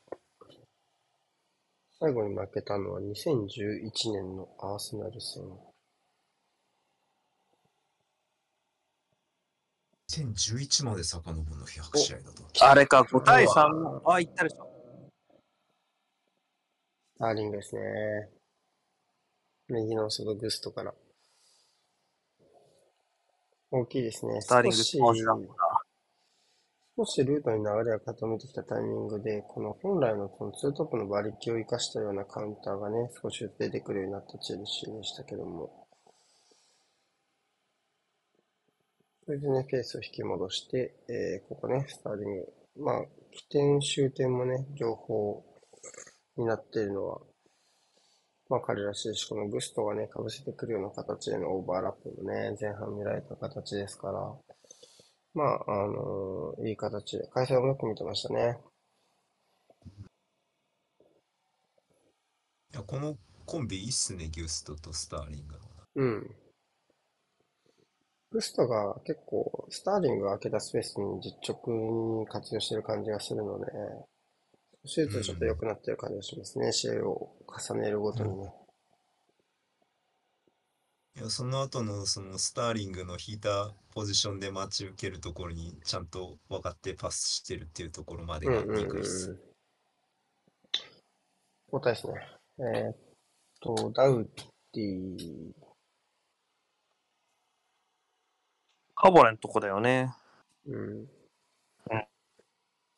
[2.02, 5.44] 最後に負けたのは2011年のアーセナル戦。
[10.10, 12.42] 2011まで遡るの100試合だと。
[12.68, 14.10] あれか、5対3。
[14.10, 14.68] あ、いったでしょ。
[17.14, 17.82] スターリングですね。
[19.68, 20.92] 右の外グストから。
[23.70, 24.40] 大きいですね。
[24.40, 25.54] スターリング少しスポンジだもんな。
[26.94, 35.86] 少しルートに流れが傾いてきたタイミングで、この本来のこのツートップの馬力を生かしたようなカウンターがね、少し出てくるようになったチェルシーでしたけども。
[39.24, 42.52] それでね、ペースを引き戻して、えーここね、スターリング。
[42.76, 45.42] まあ、起点、終点もね、両方
[46.36, 47.20] になっているのは、
[48.50, 54.30] まあ彼らしいし、このグストがね、被せてくるような形でのオーバーラップもね、前半見られた形ですから、
[55.34, 58.58] まあ、あのいい形で、開催もよく見てましたね。
[62.72, 65.60] いやこのコンビいいっすね、ギュストとスターリングの。
[65.96, 66.36] うん。
[68.30, 73.66] グストが結構、スターリングが空けたスペースに実直に活用してる感じがするので、
[74.84, 78.52] そうするとちょっと良くなってる感じがしますね、試合を重ねるごとにね。
[81.14, 89.30] いや、その後のそのスターリングの引いたポジションで待ち受けるところにちゃんと分かってパスしてるっていうところまでがびっくりっす。
[89.30, 89.40] うん。
[91.70, 92.14] 交代ですね。
[92.58, 92.96] えーっ
[93.60, 94.26] と、ダウ
[94.72, 95.52] ディ、
[98.94, 100.14] カボレンとこだよね。
[100.66, 101.06] うん、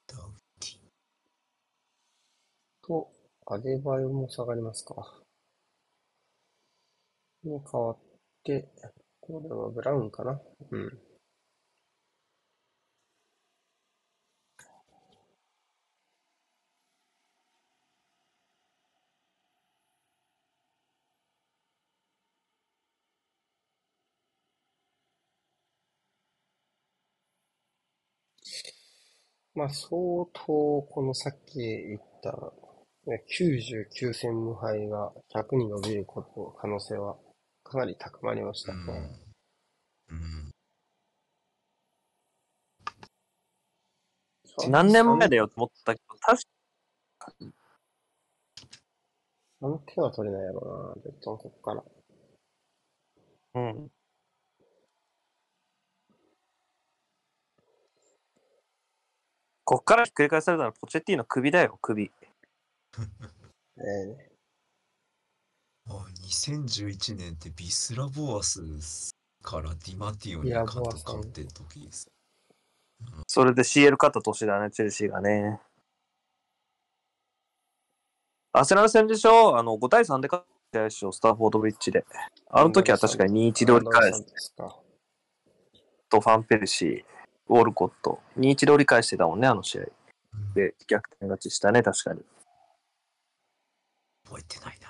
[0.07, 0.79] ダウティ
[2.87, 3.11] と、
[3.47, 5.21] アデバヨも下がりますか。
[7.43, 7.97] に変わっ
[8.45, 8.69] て、
[9.21, 10.41] これはブラウンかな？
[10.71, 10.99] うん。
[29.55, 29.91] まあ、相
[30.33, 32.53] 当、このさっき言った、
[33.29, 37.17] 99戦無敗が100に伸びること、可能性は
[37.65, 38.79] かなり高まりましたね。
[40.11, 40.17] うん。
[40.17, 40.51] うん。
[44.71, 46.43] 何年前だよと思ったけど、確
[47.19, 47.33] か
[49.63, 51.83] あの手は取れないやろうな、ベッここから。
[53.55, 53.91] うん。
[59.65, 62.13] こっからひっくり返されたのはポチェッティの首だよ、首。
[63.79, 64.34] ええね。
[65.89, 72.09] あ、2011年ってビスラボアスからディマティオに監いやボアス督変わってる時です。
[73.27, 75.61] それで CL 勝った年だね、チェルシーがね。
[78.53, 79.59] アーセナル戦でしょ？
[79.59, 82.07] あの、5対3で勝ったでしょ、スターフォードブリッジで。
[82.49, 84.79] あの時は確かに2-1で折り返すですか。
[86.09, 87.05] とファンペルシー、
[87.49, 88.21] ウォルコット。
[88.39, 89.83] 2-1で折り返してたもんね、あの試合。
[90.55, 92.23] で、逆転勝ちしたね、確かに。
[94.25, 94.84] 覚えてないな。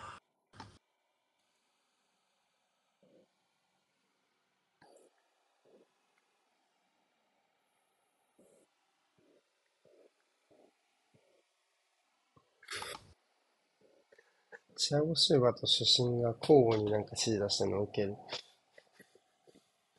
[14.77, 18.17] チアゴシューバと主審が交互になんか指示出してるのを受ける。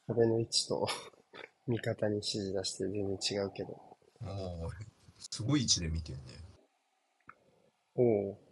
[0.08, 0.88] 壁の位置と
[1.68, 3.98] 味方に指示出して全然違うけど。
[4.22, 4.70] ああ、
[5.18, 6.24] すごい位置で見てるね。
[7.96, 8.45] おお。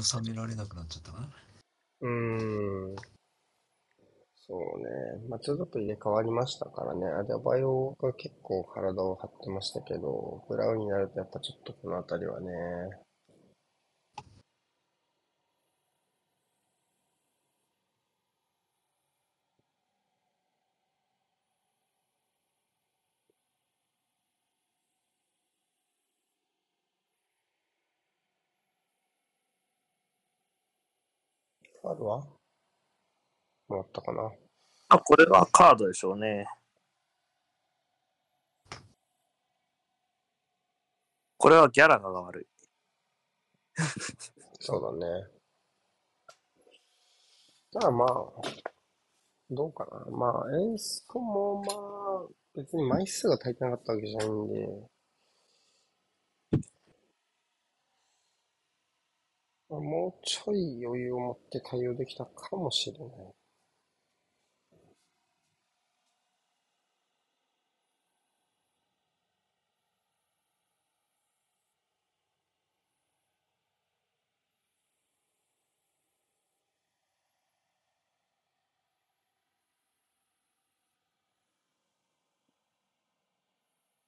[0.00, 1.28] 収められなくなっちゃったな。
[2.00, 2.96] うーん。
[4.46, 5.28] そうね。
[5.30, 7.06] まあ、ちょっと入れ替わりましたからね。
[7.06, 13.03] アデバイオが結構体を張ってましたけど、ブラウンになるとやっぱちょっとこの辺りはね。
[32.04, 32.24] は？
[33.68, 34.30] もらったかな
[34.88, 36.46] あ、これはカードでしょうね。
[41.36, 42.46] これはギャラガが悪い。
[44.60, 45.26] そうだね。
[47.72, 48.08] ただまあ、
[49.50, 50.16] どうかな。
[50.16, 54.68] まあ、演奏もまあ、別に枚数が足りてなかったわけじゃないんで、
[59.63, 63.08] まあもうちょい余裕を持って対応できたかもしれない。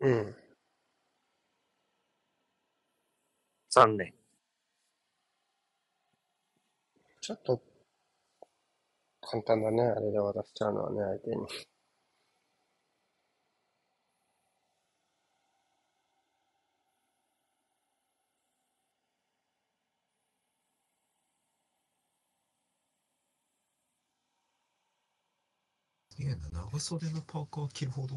[0.00, 0.34] うん。
[3.70, 4.25] 残念。
[7.26, 7.60] ちょっと、
[9.20, 9.82] 簡単だね。
[9.82, 11.48] あれで渡しちゃうのはね、相手に。
[26.10, 28.14] すげえな、長袖のパーカー着るほど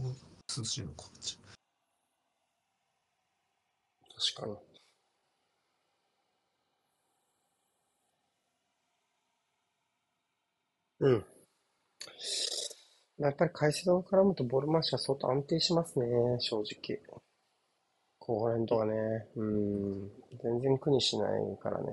[0.55, 1.05] 涼しいのか。
[4.35, 4.68] 確かに。
[10.99, 11.25] うん。
[13.19, 16.07] やっぱり回線が絡むとボール回しは相当安定しますね、
[16.39, 16.99] 正直。
[18.17, 19.27] 後半とかね。
[19.35, 20.09] うん。
[20.41, 21.87] 全然苦にしないからね。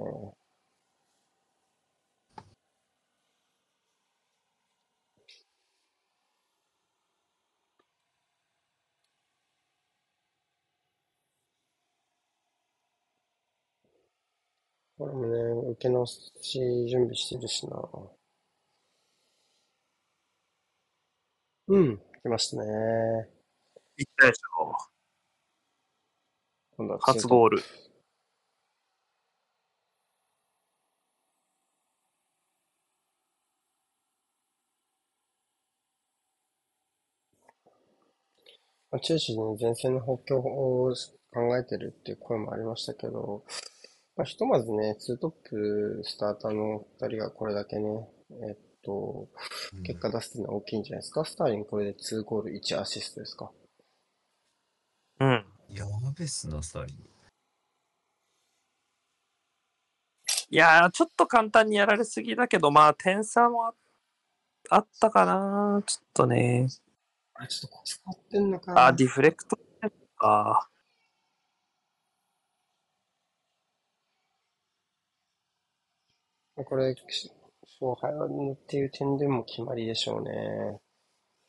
[14.99, 16.31] これもね、受け直し
[16.87, 17.77] 準備してるしな。
[21.68, 23.28] うん、来ましたね。
[23.98, 24.76] いったでしょ
[26.76, 27.62] 今度は初ゴール。
[38.90, 40.93] まあ、チェルシーに前線の補強を
[41.32, 43.44] 考えてるっていう声もありましたけど、
[44.16, 48.09] まあ、ひとまずね、ツートップスターターの二人がこれだけね、
[48.48, 48.56] えっ
[48.87, 49.29] と、
[49.85, 51.25] 結果出すっていうのは大きいんじゃないですか？
[51.25, 53.51] スターリンこれで2ゴール1アシストですか？
[55.21, 55.45] うん。
[55.71, 55.85] や
[56.17, 57.03] べっすな、スターリング。
[60.49, 63.75] いやー、ちょっと簡単にやられすぎだけど、まあ、点差もあ
[64.71, 65.83] あったかな。
[65.85, 66.69] ちょっとね。
[67.35, 68.87] あれ、ちょっとコツ変わってんのかな。
[68.87, 69.59] あ、ディフレクト
[70.17, 70.69] か。
[76.65, 76.95] これ、
[77.81, 78.11] 勝敗
[78.53, 80.81] っていう点でも決まりでしょうね。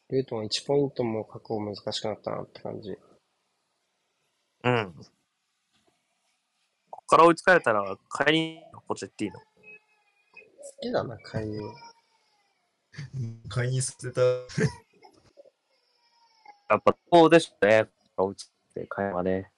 [0.09, 2.97] ルートン1ポイントも確保難しくなったなって感じ。
[4.63, 4.93] うん。
[6.89, 9.39] ここから追いつかれたら、帰りにポチェッティーノ。
[9.39, 9.45] 好
[10.81, 11.61] きだな、回遊。
[13.49, 14.21] 買いにさせた。
[16.69, 17.89] やっぱ、そうでしょうね。
[18.17, 19.51] 追いついて、会話ね。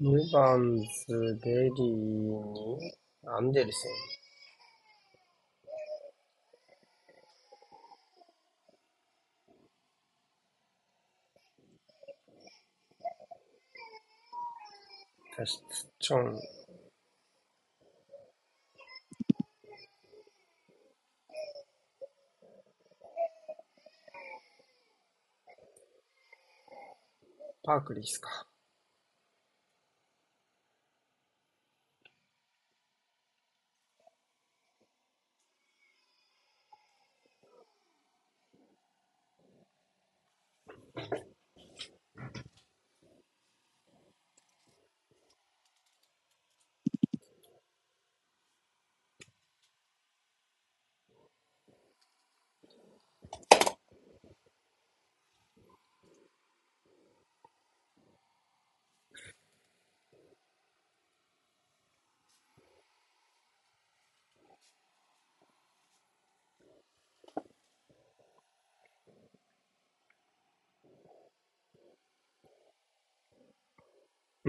[0.00, 2.92] ヌバンズ、ベリーに、
[3.26, 3.92] アンデルセン。
[15.36, 16.40] タシツチョン。
[27.62, 28.49] パークリーっすか？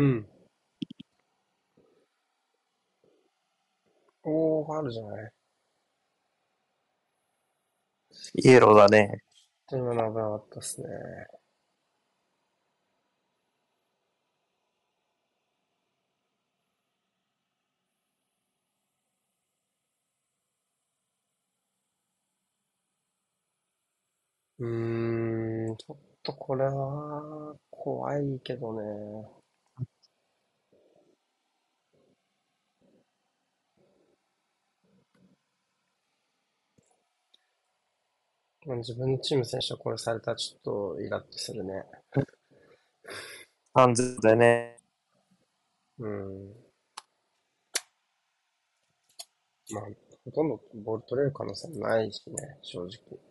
[0.01, 0.27] うん。
[4.23, 5.31] おー、ファールじゃない
[8.35, 9.19] イエローだね。
[9.71, 10.87] 今の危なかったっすね。
[24.59, 29.40] うーん、ちょっとこれは怖いけどね。
[38.63, 41.83] 自分のチーム選手が殺されたらちょっとイラッとするね。
[43.73, 44.77] ハンズでね。
[45.97, 46.53] うん。
[49.71, 49.83] まあ、
[50.25, 53.30] ほとんどボール取れる可能性もないしね、正直。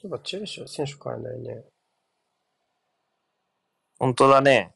[0.00, 1.64] そういえばチェルシーは選手変えないね。
[3.98, 4.72] 本当だね。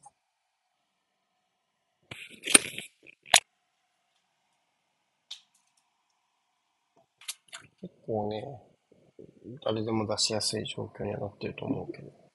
[7.80, 8.42] 結構ね、
[9.64, 12.31] 誰でも出しやすい状況にはなってると思うけど。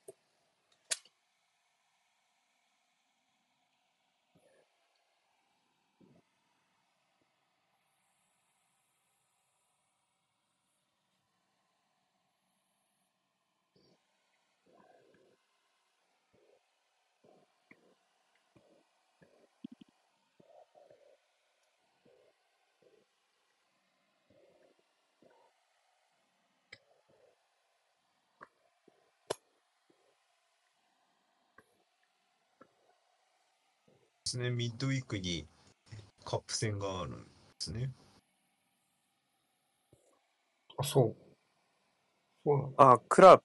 [34.38, 35.48] ですね、ミッドウィークに
[36.24, 37.28] カップ戦があるんで
[37.60, 37.90] すね。
[40.78, 41.16] あ、そう。
[42.46, 42.92] そうなんだ。
[42.92, 43.42] あ、クラ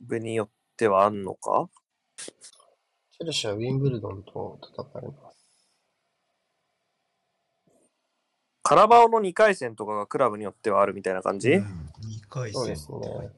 [0.00, 1.68] ブによってはあんのか？
[2.16, 5.38] チェルシーはウィンブルドンと戦います。
[8.62, 11.66] カラバオの2回戦とかがクラブによってはあるみたいな感じ、うん、2
[12.28, 13.30] 回戦そうですね。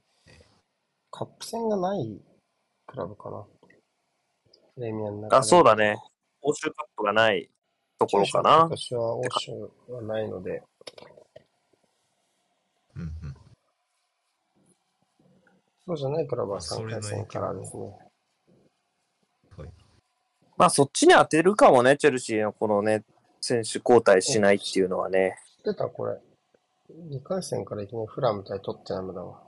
[1.11, 2.21] カップ戦がない
[2.87, 3.47] クラブかな。
[4.75, 5.37] プレミアの中で。
[5.37, 5.97] あ、そうだね。
[6.43, 7.51] 欧州カップがない
[7.99, 8.51] ところかな。
[8.65, 9.53] 私は欧州
[9.89, 10.63] はないので、
[12.97, 13.35] うんうん。
[15.87, 17.83] そうじゃないクラブは3あそれの回戦からですね。
[19.57, 19.69] はい。
[20.57, 23.05] まあそっちに当てるかもね、チェルシーのこのね、
[23.41, 25.37] 選手交代しないっていうのはね。
[25.59, 26.19] 知ってたこれ。
[26.91, 29.43] 2回戦からいきなりフラム対トッテナムだわ。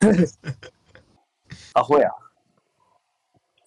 [1.74, 2.10] アホや。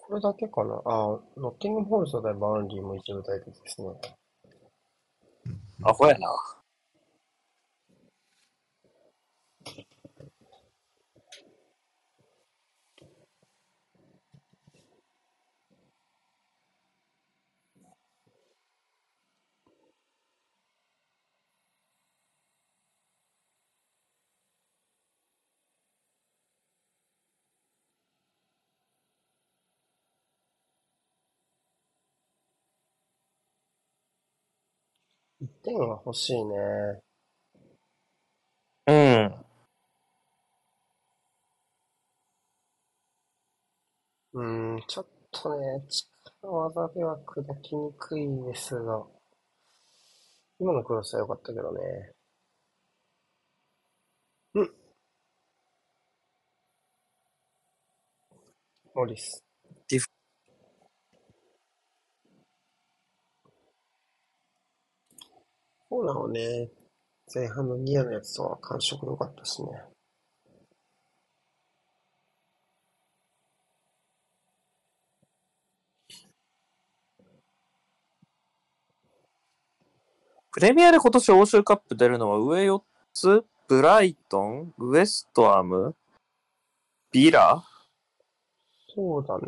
[0.07, 0.81] これだけかな？
[0.85, 3.89] あ、ノッティングホールス対バーンリーも一部対決ですね。
[5.83, 6.29] アホやな。
[35.67, 36.55] 点は欲しいね。
[38.85, 39.45] うん。
[44.33, 45.85] うん、ちょっとね、
[46.41, 49.05] 力技では砕きにくいですが、
[50.59, 51.79] 今のクロスは良かったけどね。
[54.53, 54.71] うん。
[58.95, 59.43] モリス。
[59.89, 60.07] ディフ
[65.89, 66.69] そうなのね。
[67.33, 69.67] 前半のニアのやつとは感触良かったしね。
[80.51, 82.81] プレミアで今年欧州カップ出るのは上4
[83.13, 83.45] つ？
[83.67, 85.95] ブライトン、ウエストアム、
[87.11, 87.63] ビラ？
[88.95, 89.45] そうだね。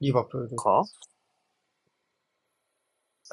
[0.00, 0.56] リバプール。
[0.56, 0.80] か？
[0.80, 1.13] あ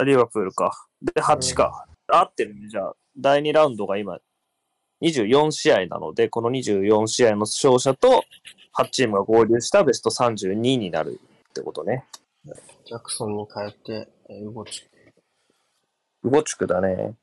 [0.06, 0.88] リバプールか。
[1.02, 1.86] で、8か。
[2.08, 2.68] 合ってるね。
[2.70, 4.20] じゃあ、第2ラウンドが今、
[5.02, 8.24] 24試合なので、この24試合の勝者と
[8.78, 11.20] 8チームが合流したベスト32になる
[11.50, 12.06] ってことね。
[12.86, 14.88] ジャクソンに変えて、えー、動ち。
[16.24, 17.16] ウゴチュクだね。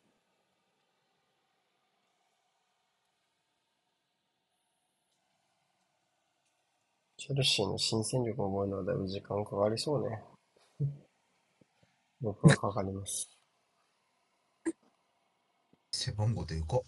[7.17, 10.23] チェルシーの新戦力を覚えるのはだいぶ時間かかりそうね。
[12.21, 13.29] 僕はかかります。
[15.93, 16.83] 背番号でかっ。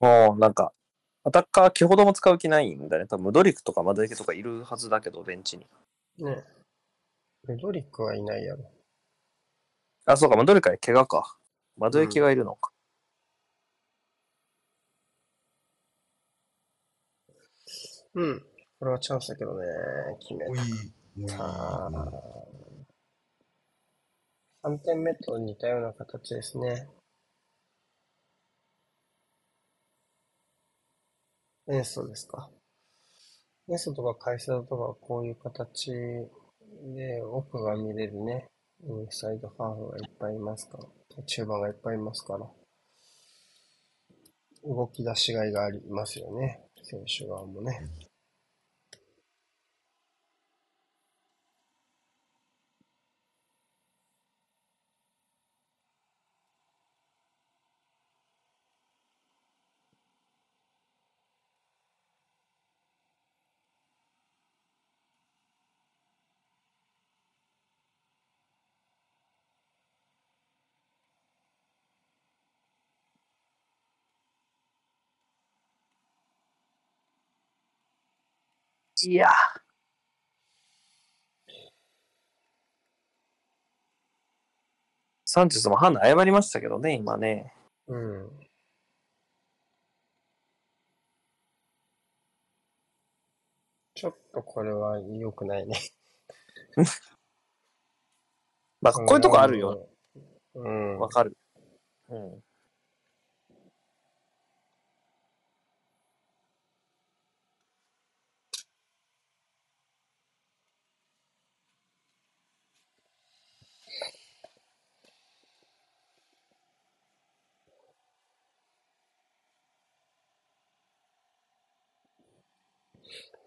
[0.00, 0.72] もうなんか、
[1.24, 3.06] アタッカー気ほども使う気ないんだね。
[3.06, 5.66] 多分ムドリクとかマドリケとかいるはずだけど、ベンチに。
[6.18, 6.42] ね
[7.46, 8.79] メドリックはいないやろ。
[10.10, 11.38] あ、そうか、ムドリクは怪我か。
[11.76, 12.72] マドリケがいるのか。
[18.14, 18.40] うん。
[18.80, 19.66] これはチャンスだけどね。
[20.20, 20.46] 決め
[21.28, 21.36] た。
[24.64, 26.88] 3点目と似たような形ですね。
[31.68, 32.50] エンソですか。
[33.68, 38.49] エンソとかカイセドとかこういう形で奥が見れるね。
[38.82, 40.78] インサイドハーフがいっぱいいますか？
[40.78, 41.22] ら。
[41.24, 42.50] 中盤がいっぱいいますから。
[44.64, 46.64] 動き出しがいがありますよね。
[46.82, 47.88] 選手側もね。
[79.02, 79.28] いや
[85.24, 87.54] サンチェスも判断謝りましたけどね、今ね。
[87.86, 88.30] うん。
[93.94, 95.78] ちょっとこれは良くないね。
[98.80, 99.88] まあ、こういうとこあるよ。。
[100.54, 100.98] うん。
[100.98, 101.36] わかる。
[102.08, 102.42] うん。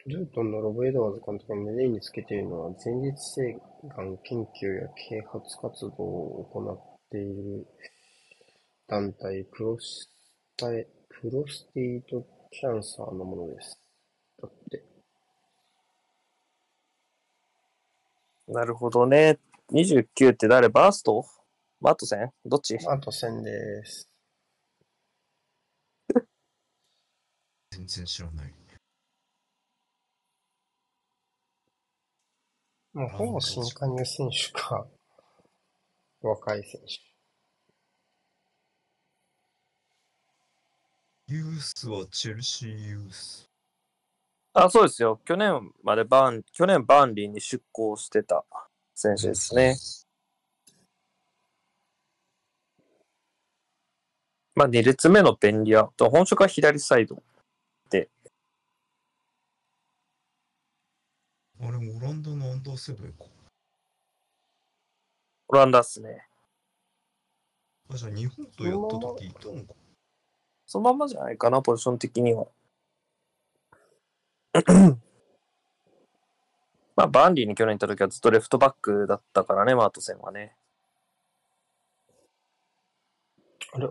[0.05, 7.65] ルートンのロブ・エドワーズ監督が胸につけているのは、前立腺がん研究や啓発活動を行っている
[8.87, 10.09] 団体、プロス
[10.57, 13.79] タイプロステイトキャンサーのものです。
[14.41, 14.83] だって。
[18.49, 19.39] なるほどね。
[19.71, 20.67] 29って誰？
[20.67, 21.25] バースト？
[21.79, 22.29] マートセン？
[22.45, 22.77] どっち？
[22.87, 24.09] あと1000です。
[27.71, 28.53] 全然知らない。
[32.93, 34.87] もうほぼ新加入選手か、
[36.21, 37.13] 若い選手。
[41.33, 43.49] ユースはチェルシーユース。
[44.53, 45.19] あ、そうですよ。
[45.25, 48.45] 去年までバーン、去年バーンリーに出向してた
[48.93, 49.75] 選手ですね。
[54.53, 57.23] まあ、2列目の便利屋と本職は左サイド。
[61.65, 63.23] あれ、オランダのアンダーセブンか。
[65.47, 66.27] オランダっすね。
[67.89, 69.73] あ、じゃあ日本とやった時いたのか。
[70.65, 72.47] そのまんまじゃないかな、ポジション的には。
[76.95, 80.57] まあ、バーンリーに去年行った時はずっとレフトバックだったからね、マートセンはね。
[83.71, 83.89] あれ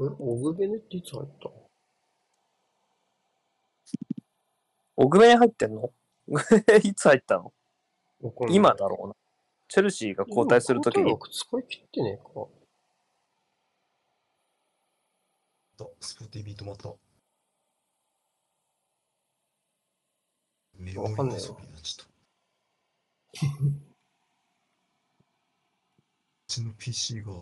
[0.00, 1.50] オグベネっていつ入った？
[4.96, 5.92] オグベネ入ってんの？
[6.84, 7.52] いつ入ったの？
[8.48, 9.14] 今だろうな。
[9.68, 12.24] チェルシーが交代するときに使い切ってねえか。
[15.76, 16.88] とスポティビ止まった。
[16.88, 16.96] わ
[21.16, 21.58] かんないよ。
[21.58, 23.40] う
[26.46, 27.32] ちの PC が。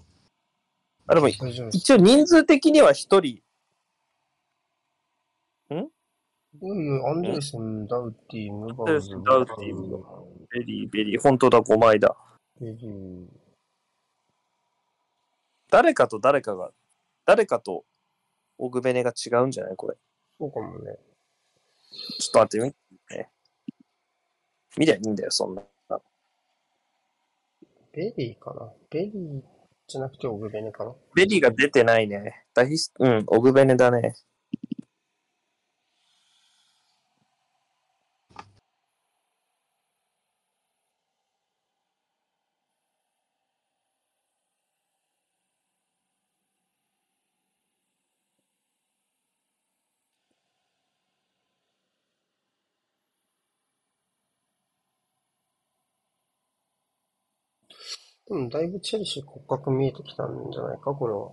[1.08, 1.28] あ、でも。
[1.28, 3.42] 一応人数的には一人、い
[6.62, 10.02] やいや、アンデルセン、ダウティ、ムバウズ、ダウティム
[10.50, 12.16] ベリーベリー、本当だ、5枚だ。
[12.58, 13.26] ベリー。
[15.70, 16.72] 誰かと誰かが、
[17.26, 17.84] 誰かと
[18.56, 19.76] オグベネが違うんじゃない？
[19.76, 19.96] これ。
[20.38, 20.96] そうかもね。
[22.18, 22.72] ちょっと待ってみ
[23.08, 23.28] て。
[24.78, 25.62] 見りゃいいんだよ、そんな。
[27.92, 28.72] ベリーかな？
[28.88, 29.42] ベリー
[29.88, 32.44] じゃなくてオグベネかなベリーが出てないね。
[32.54, 34.14] 大ヒスうん、オグベネだね。
[58.28, 61.30] でもだいぶチェルシー骨格見えてきたんじゃないかこれは。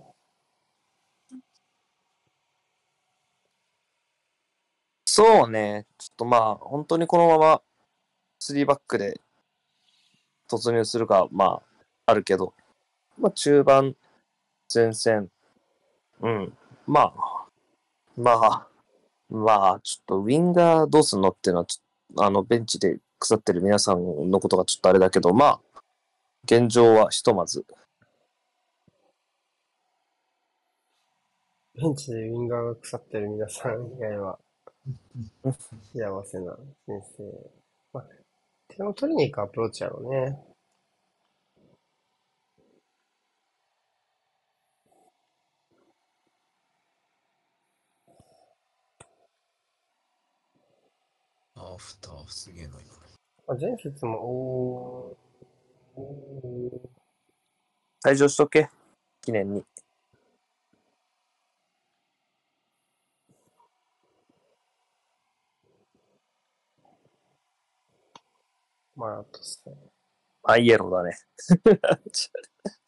[5.04, 5.86] そうね。
[5.98, 7.62] ちょっとまあ、本当にこのまま
[8.40, 9.20] 3バックで
[10.48, 11.62] 突入するか、まあ、
[12.06, 12.52] あるけど、
[13.18, 13.96] まあ中盤、
[14.72, 15.30] 前線、
[16.20, 16.52] うん。
[16.86, 17.46] まあ、
[18.16, 18.68] まあ、
[19.30, 21.66] まあ、ちょっとウィンガーどうすんのっていうのは、
[22.26, 25.60] あの、ベンチで腐ってる皆さんのことがちょっとあれだけど、まあ、
[26.44, 27.64] 現状はひとまず、
[31.74, 34.38] ベンチでウィンガーが腐ってる皆さん以外は、
[35.42, 36.56] 幸せな
[36.86, 37.50] 先生。
[37.94, 38.04] まあ、
[38.68, 40.38] 点を取りに行くアプローチやろうね。
[51.56, 52.80] アフターすげえな、今。
[53.46, 55.23] まあ、前節も、おー、おー
[58.04, 58.68] 退場しとけ。
[59.22, 59.64] 記念に。
[68.96, 69.70] まあ、あとさ、
[70.44, 71.16] アイエローだね。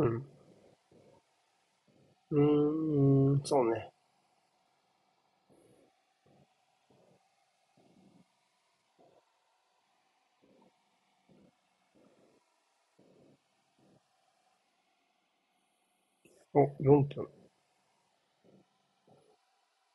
[0.00, 0.26] うん。
[2.30, 3.90] うーん、そうね。
[16.54, 17.28] お、4分。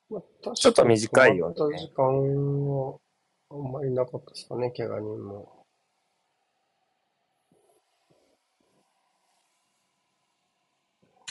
[0.10, 2.06] まあ、確ちょっと短いよね止まった時間
[2.68, 3.00] は
[3.52, 5.63] あんまりなかったですかね、怪我人も。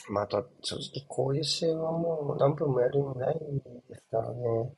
[0.08, 3.38] また、正直こういう試合はもう何分もやる意味ない
[3.88, 4.72] ですからね。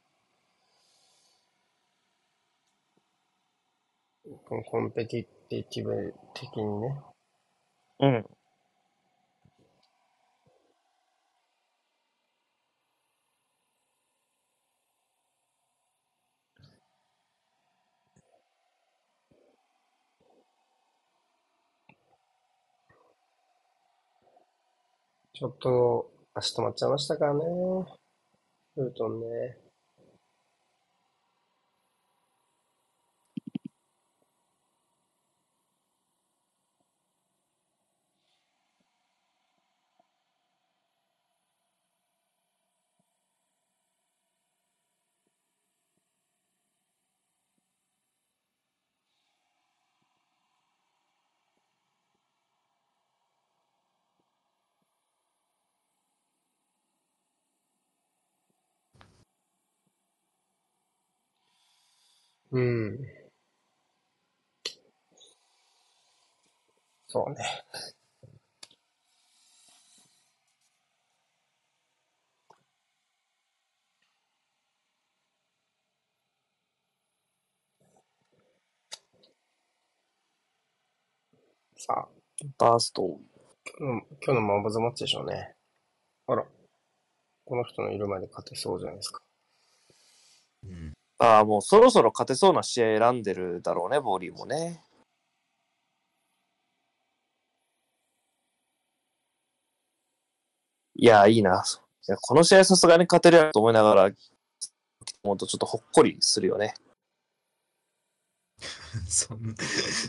[4.46, 7.02] コンペティティブ的にね。
[8.00, 8.26] うん。
[25.34, 27.40] ちょっと足止まっちゃいましたからね。
[28.76, 29.63] フルトンね。
[62.54, 62.98] うん。
[67.06, 67.64] そうね。
[81.76, 82.08] さあ、
[82.58, 83.20] バースト。
[83.78, 85.54] 今日のマンボズマッチでしょうね。
[86.26, 86.44] あら、
[87.44, 89.22] この人のいる前で勝てそうじゃないですか。
[91.24, 91.30] うん。
[91.30, 94.82] ああ、もうそろそろ勝てそうな試合選んでるだろうね、ボーリーもね。
[100.96, 101.64] いや、いいな。
[102.06, 104.10] いやこの試合さすがに勝てるやろと思いながら、
[105.22, 106.74] もっとちょっとほっこりするよね。
[109.08, 109.54] そん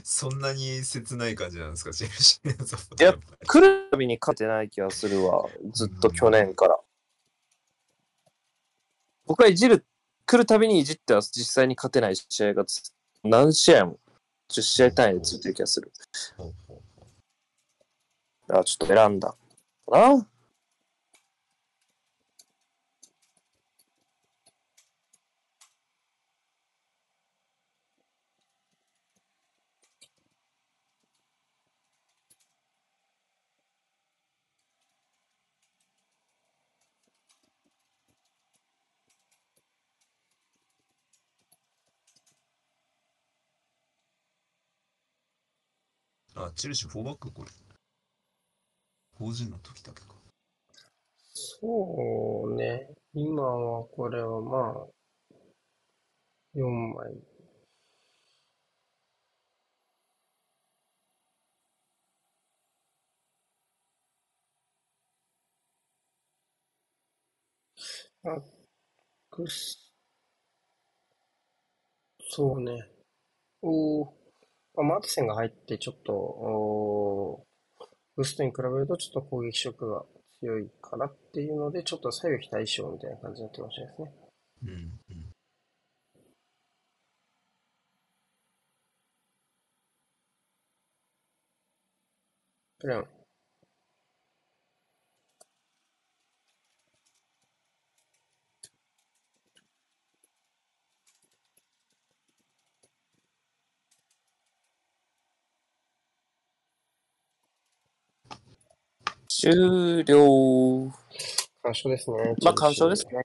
[0.03, 3.15] そんなに切ない感じなんですか、チェルシーのサポーいや
[3.47, 5.49] 来るたびに勝てない気がするわ。
[5.73, 6.79] ずっと去年から。
[9.25, 9.85] 僕はいじる、
[10.25, 12.81] 来るたびにいじっては実際に勝てない試合がつ
[13.23, 13.99] 何試合も、
[14.51, 15.91] 10試合単位でついてる気がする。
[18.47, 19.37] だからちょっと選んだか
[20.15, 20.27] な。
[46.55, 47.51] チェルシー4バックこれ。
[49.13, 50.15] 法人の時だけか。
[51.33, 52.89] そうね。
[53.13, 54.87] 今はこれはまあ、
[56.53, 57.13] 4枚。
[68.23, 68.41] あ、
[69.29, 69.93] くす、
[72.29, 72.89] そうね。
[73.61, 74.24] おー、
[74.83, 77.45] マーティセンが入ってちょっと、
[78.15, 80.05] ブーストに比べるとちょっと攻撃色が
[80.39, 84.13] 強いからっていうので、ちょっと左右非対称みたいな感じになってるかもしれないですね。
[84.63, 85.35] うん、うん。
[92.79, 93.14] ブラウン。
[109.37, 110.93] 終了。
[111.61, 112.17] 干渉ですね。
[112.41, 113.21] まあ、干渉ですね。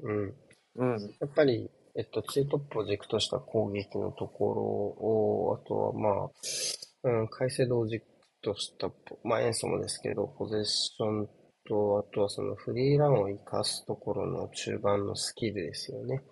[0.00, 0.34] うん。
[0.76, 1.16] うん。
[1.20, 8.04] やっぱり、えっと、ツートップを軸とした攻撃のところを、あとはまあ、うん、改正度を軸
[8.40, 11.28] としたポ、まあ、演奏もですけど、ポゼッション
[11.66, 16.22] と、あとはそのフリーランを活かすところの中盤のスキルですよね。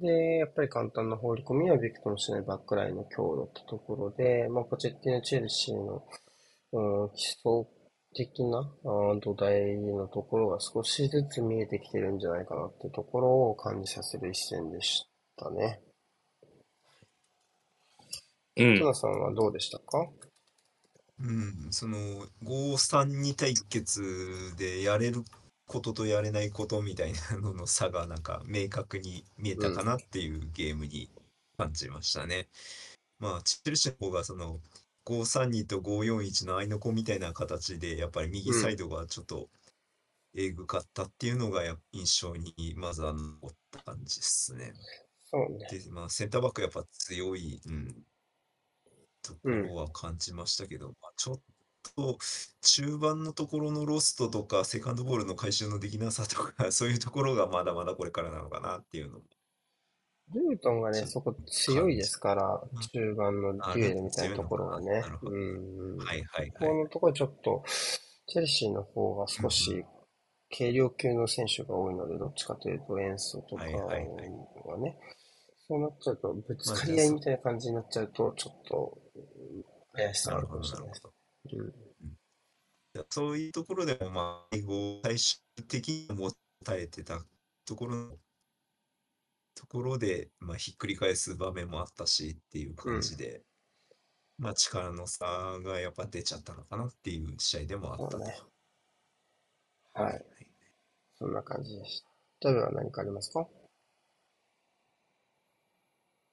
[0.00, 6.04] で、やっぱり簡単な放り込みはびくともしないバックラインの強度ってところで、まあ、ポチェッティのチェルシーの、
[6.72, 7.66] うん、基礎
[8.14, 15.04] 的なあー土台のところが少しずつ見えてきてるんじゃないかなってところを感じさせる一戦でし
[15.36, 15.80] たね。
[18.56, 18.86] うんト。
[18.86, 20.08] ナさんはどうでしたか？
[21.20, 21.96] うん、その
[22.44, 24.02] 532対決
[24.58, 25.22] でやれる
[25.66, 31.08] こととやれないことみたいなのの差がなんか明確に見えたかなっていうゲームに
[31.56, 32.48] 感じましたね。
[33.20, 34.58] まあチェルシーの方がその
[35.06, 39.48] 532と541の合いの子みたいな形でやっぱり右サイドがちょっと
[40.36, 44.72] えぐかったっていうのがや印象にまずは残った感じですね。
[45.24, 45.66] そうね。
[45.70, 47.94] で、まあ、センターバックやっぱ強い、うん、
[49.22, 51.40] ところは感じましたけど、まあ、ちょっ
[51.96, 52.18] と
[52.62, 59.24] 中盤のところのロストとか、セカンドボールの回収のできなさとか、そういうところがまだまだこれからなのかなっていうのも。
[60.32, 65.04] ルートンがね、そこ強いですから、中盤のデュエルみたいなところがね。
[65.22, 65.36] う
[65.94, 65.96] ん。
[65.98, 66.74] はいはいこはい。
[66.84, 67.62] のところちょっと、
[68.26, 69.84] チェルシーの方が少し
[70.56, 74.30] 軽量級の選手が多いので、どっちかというと、演奏とかはいははいはい
[74.80, 74.98] ね、
[75.68, 79.18] そうなっちゃうと、ぶつかり合いみたいな感じになっちゃうと、ちょっと、う
[79.60, 79.64] ん
[79.96, 81.02] 怪しさがあるかもしれないです。
[83.10, 84.56] そういうところでも、まあ、
[85.04, 85.38] 最終
[85.68, 86.32] 的に持
[86.64, 87.24] たれてた
[87.64, 88.16] ところの
[89.54, 93.42] ところで、まあ、ひっくり返す場面もあったしっていう感じで、
[94.38, 95.26] まあ、力の差
[95.64, 98.36] がやっぱ出ちゃったのかなっていう試合でもあったね。
[99.92, 100.24] はい。
[101.16, 102.02] そんな感じでし
[102.40, 102.50] た。
[102.50, 103.46] 例えば何かありますか？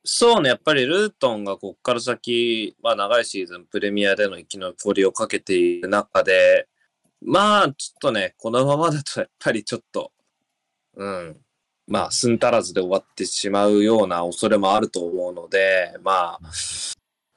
[0.03, 6.67] そうね、やっぱりルートンがこっから先、まあ長いシーズンプレミアでの生き残りをかけている中で、
[7.23, 10.11] まあちょっとね、このままだとやっぱりちょっと、
[10.95, 11.37] うん、
[11.91, 16.51] まあ寸足らずで終わってしまうような恐れもあると思うので、まあ、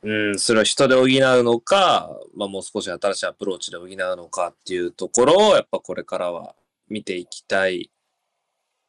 [0.05, 1.09] うん、それを人で補う
[1.43, 6.55] のか、まあもう少し新しいアプローチで補うのかっていうところを、やっぱこれからは
[6.89, 7.90] 見ていきたい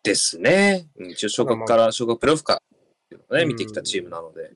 [0.04, 0.86] ですね。
[0.98, 2.62] うん一応昇格から、昇格プレーオフか
[3.32, 4.52] ね、うん見てきたチームなので。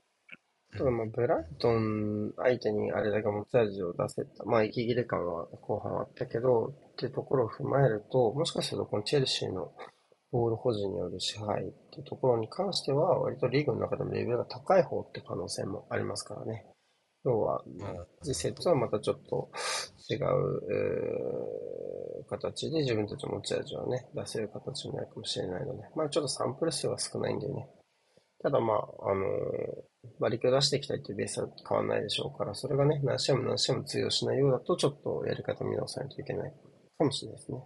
[0.78, 4.44] ただまあ、ブライトン相手にあれだけ持ち味を出せた。
[4.44, 9.72] まあ、息切れ感は後半あったけど、っていうところを踏まえると、もしかするとこのチェルシーの
[10.30, 16.66] ボール保持による支配っていうところに関しては、割とリーグの中でもレベルが高い方って可能性もありますからね。
[17.24, 17.62] 要は、
[18.22, 19.50] 次節はまたちょっと
[20.08, 20.20] 違う、
[22.28, 27.68] 形で自分たちの持ち味をね、出せる形になるかもしれないので、まあちょっとサンプル数は少ないんでね。
[28.42, 36.52] ただまあ、あのー馬力を出していきたいっていうベースは変わらないでしょうから、それがね、何試合も何試合も通用しないようだと、ちょっとやり方見直さないといけない
[36.98, 37.58] かもしれないですね。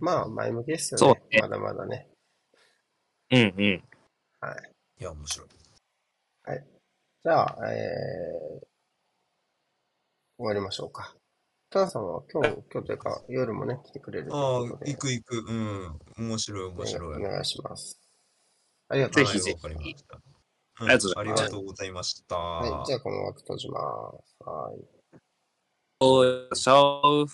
[0.00, 0.98] まあ、前向きですよね。
[0.98, 2.08] そうねまだまだね。
[3.30, 3.84] うんうん。
[4.40, 4.72] はい。
[5.00, 5.48] いや、面白い。
[7.26, 8.66] じゃあ、えー、
[10.38, 11.16] 終わりましょうか。
[11.70, 15.44] タナさんは今日、今日というか、夜もね、来てくれるとああいうこと、で、行く行く。
[15.48, 15.98] うん。
[16.18, 17.24] 面白い、面白い。
[17.24, 18.00] お願いします。
[18.88, 20.20] ありがとうぜひぜひはいわかりました。
[20.78, 22.36] ありがとうございますありがとうございました。
[22.36, 23.80] はい、じゃあこの枠閉じま
[24.24, 24.36] す。
[24.44, 25.18] はい。
[25.98, 27.28] おーしょう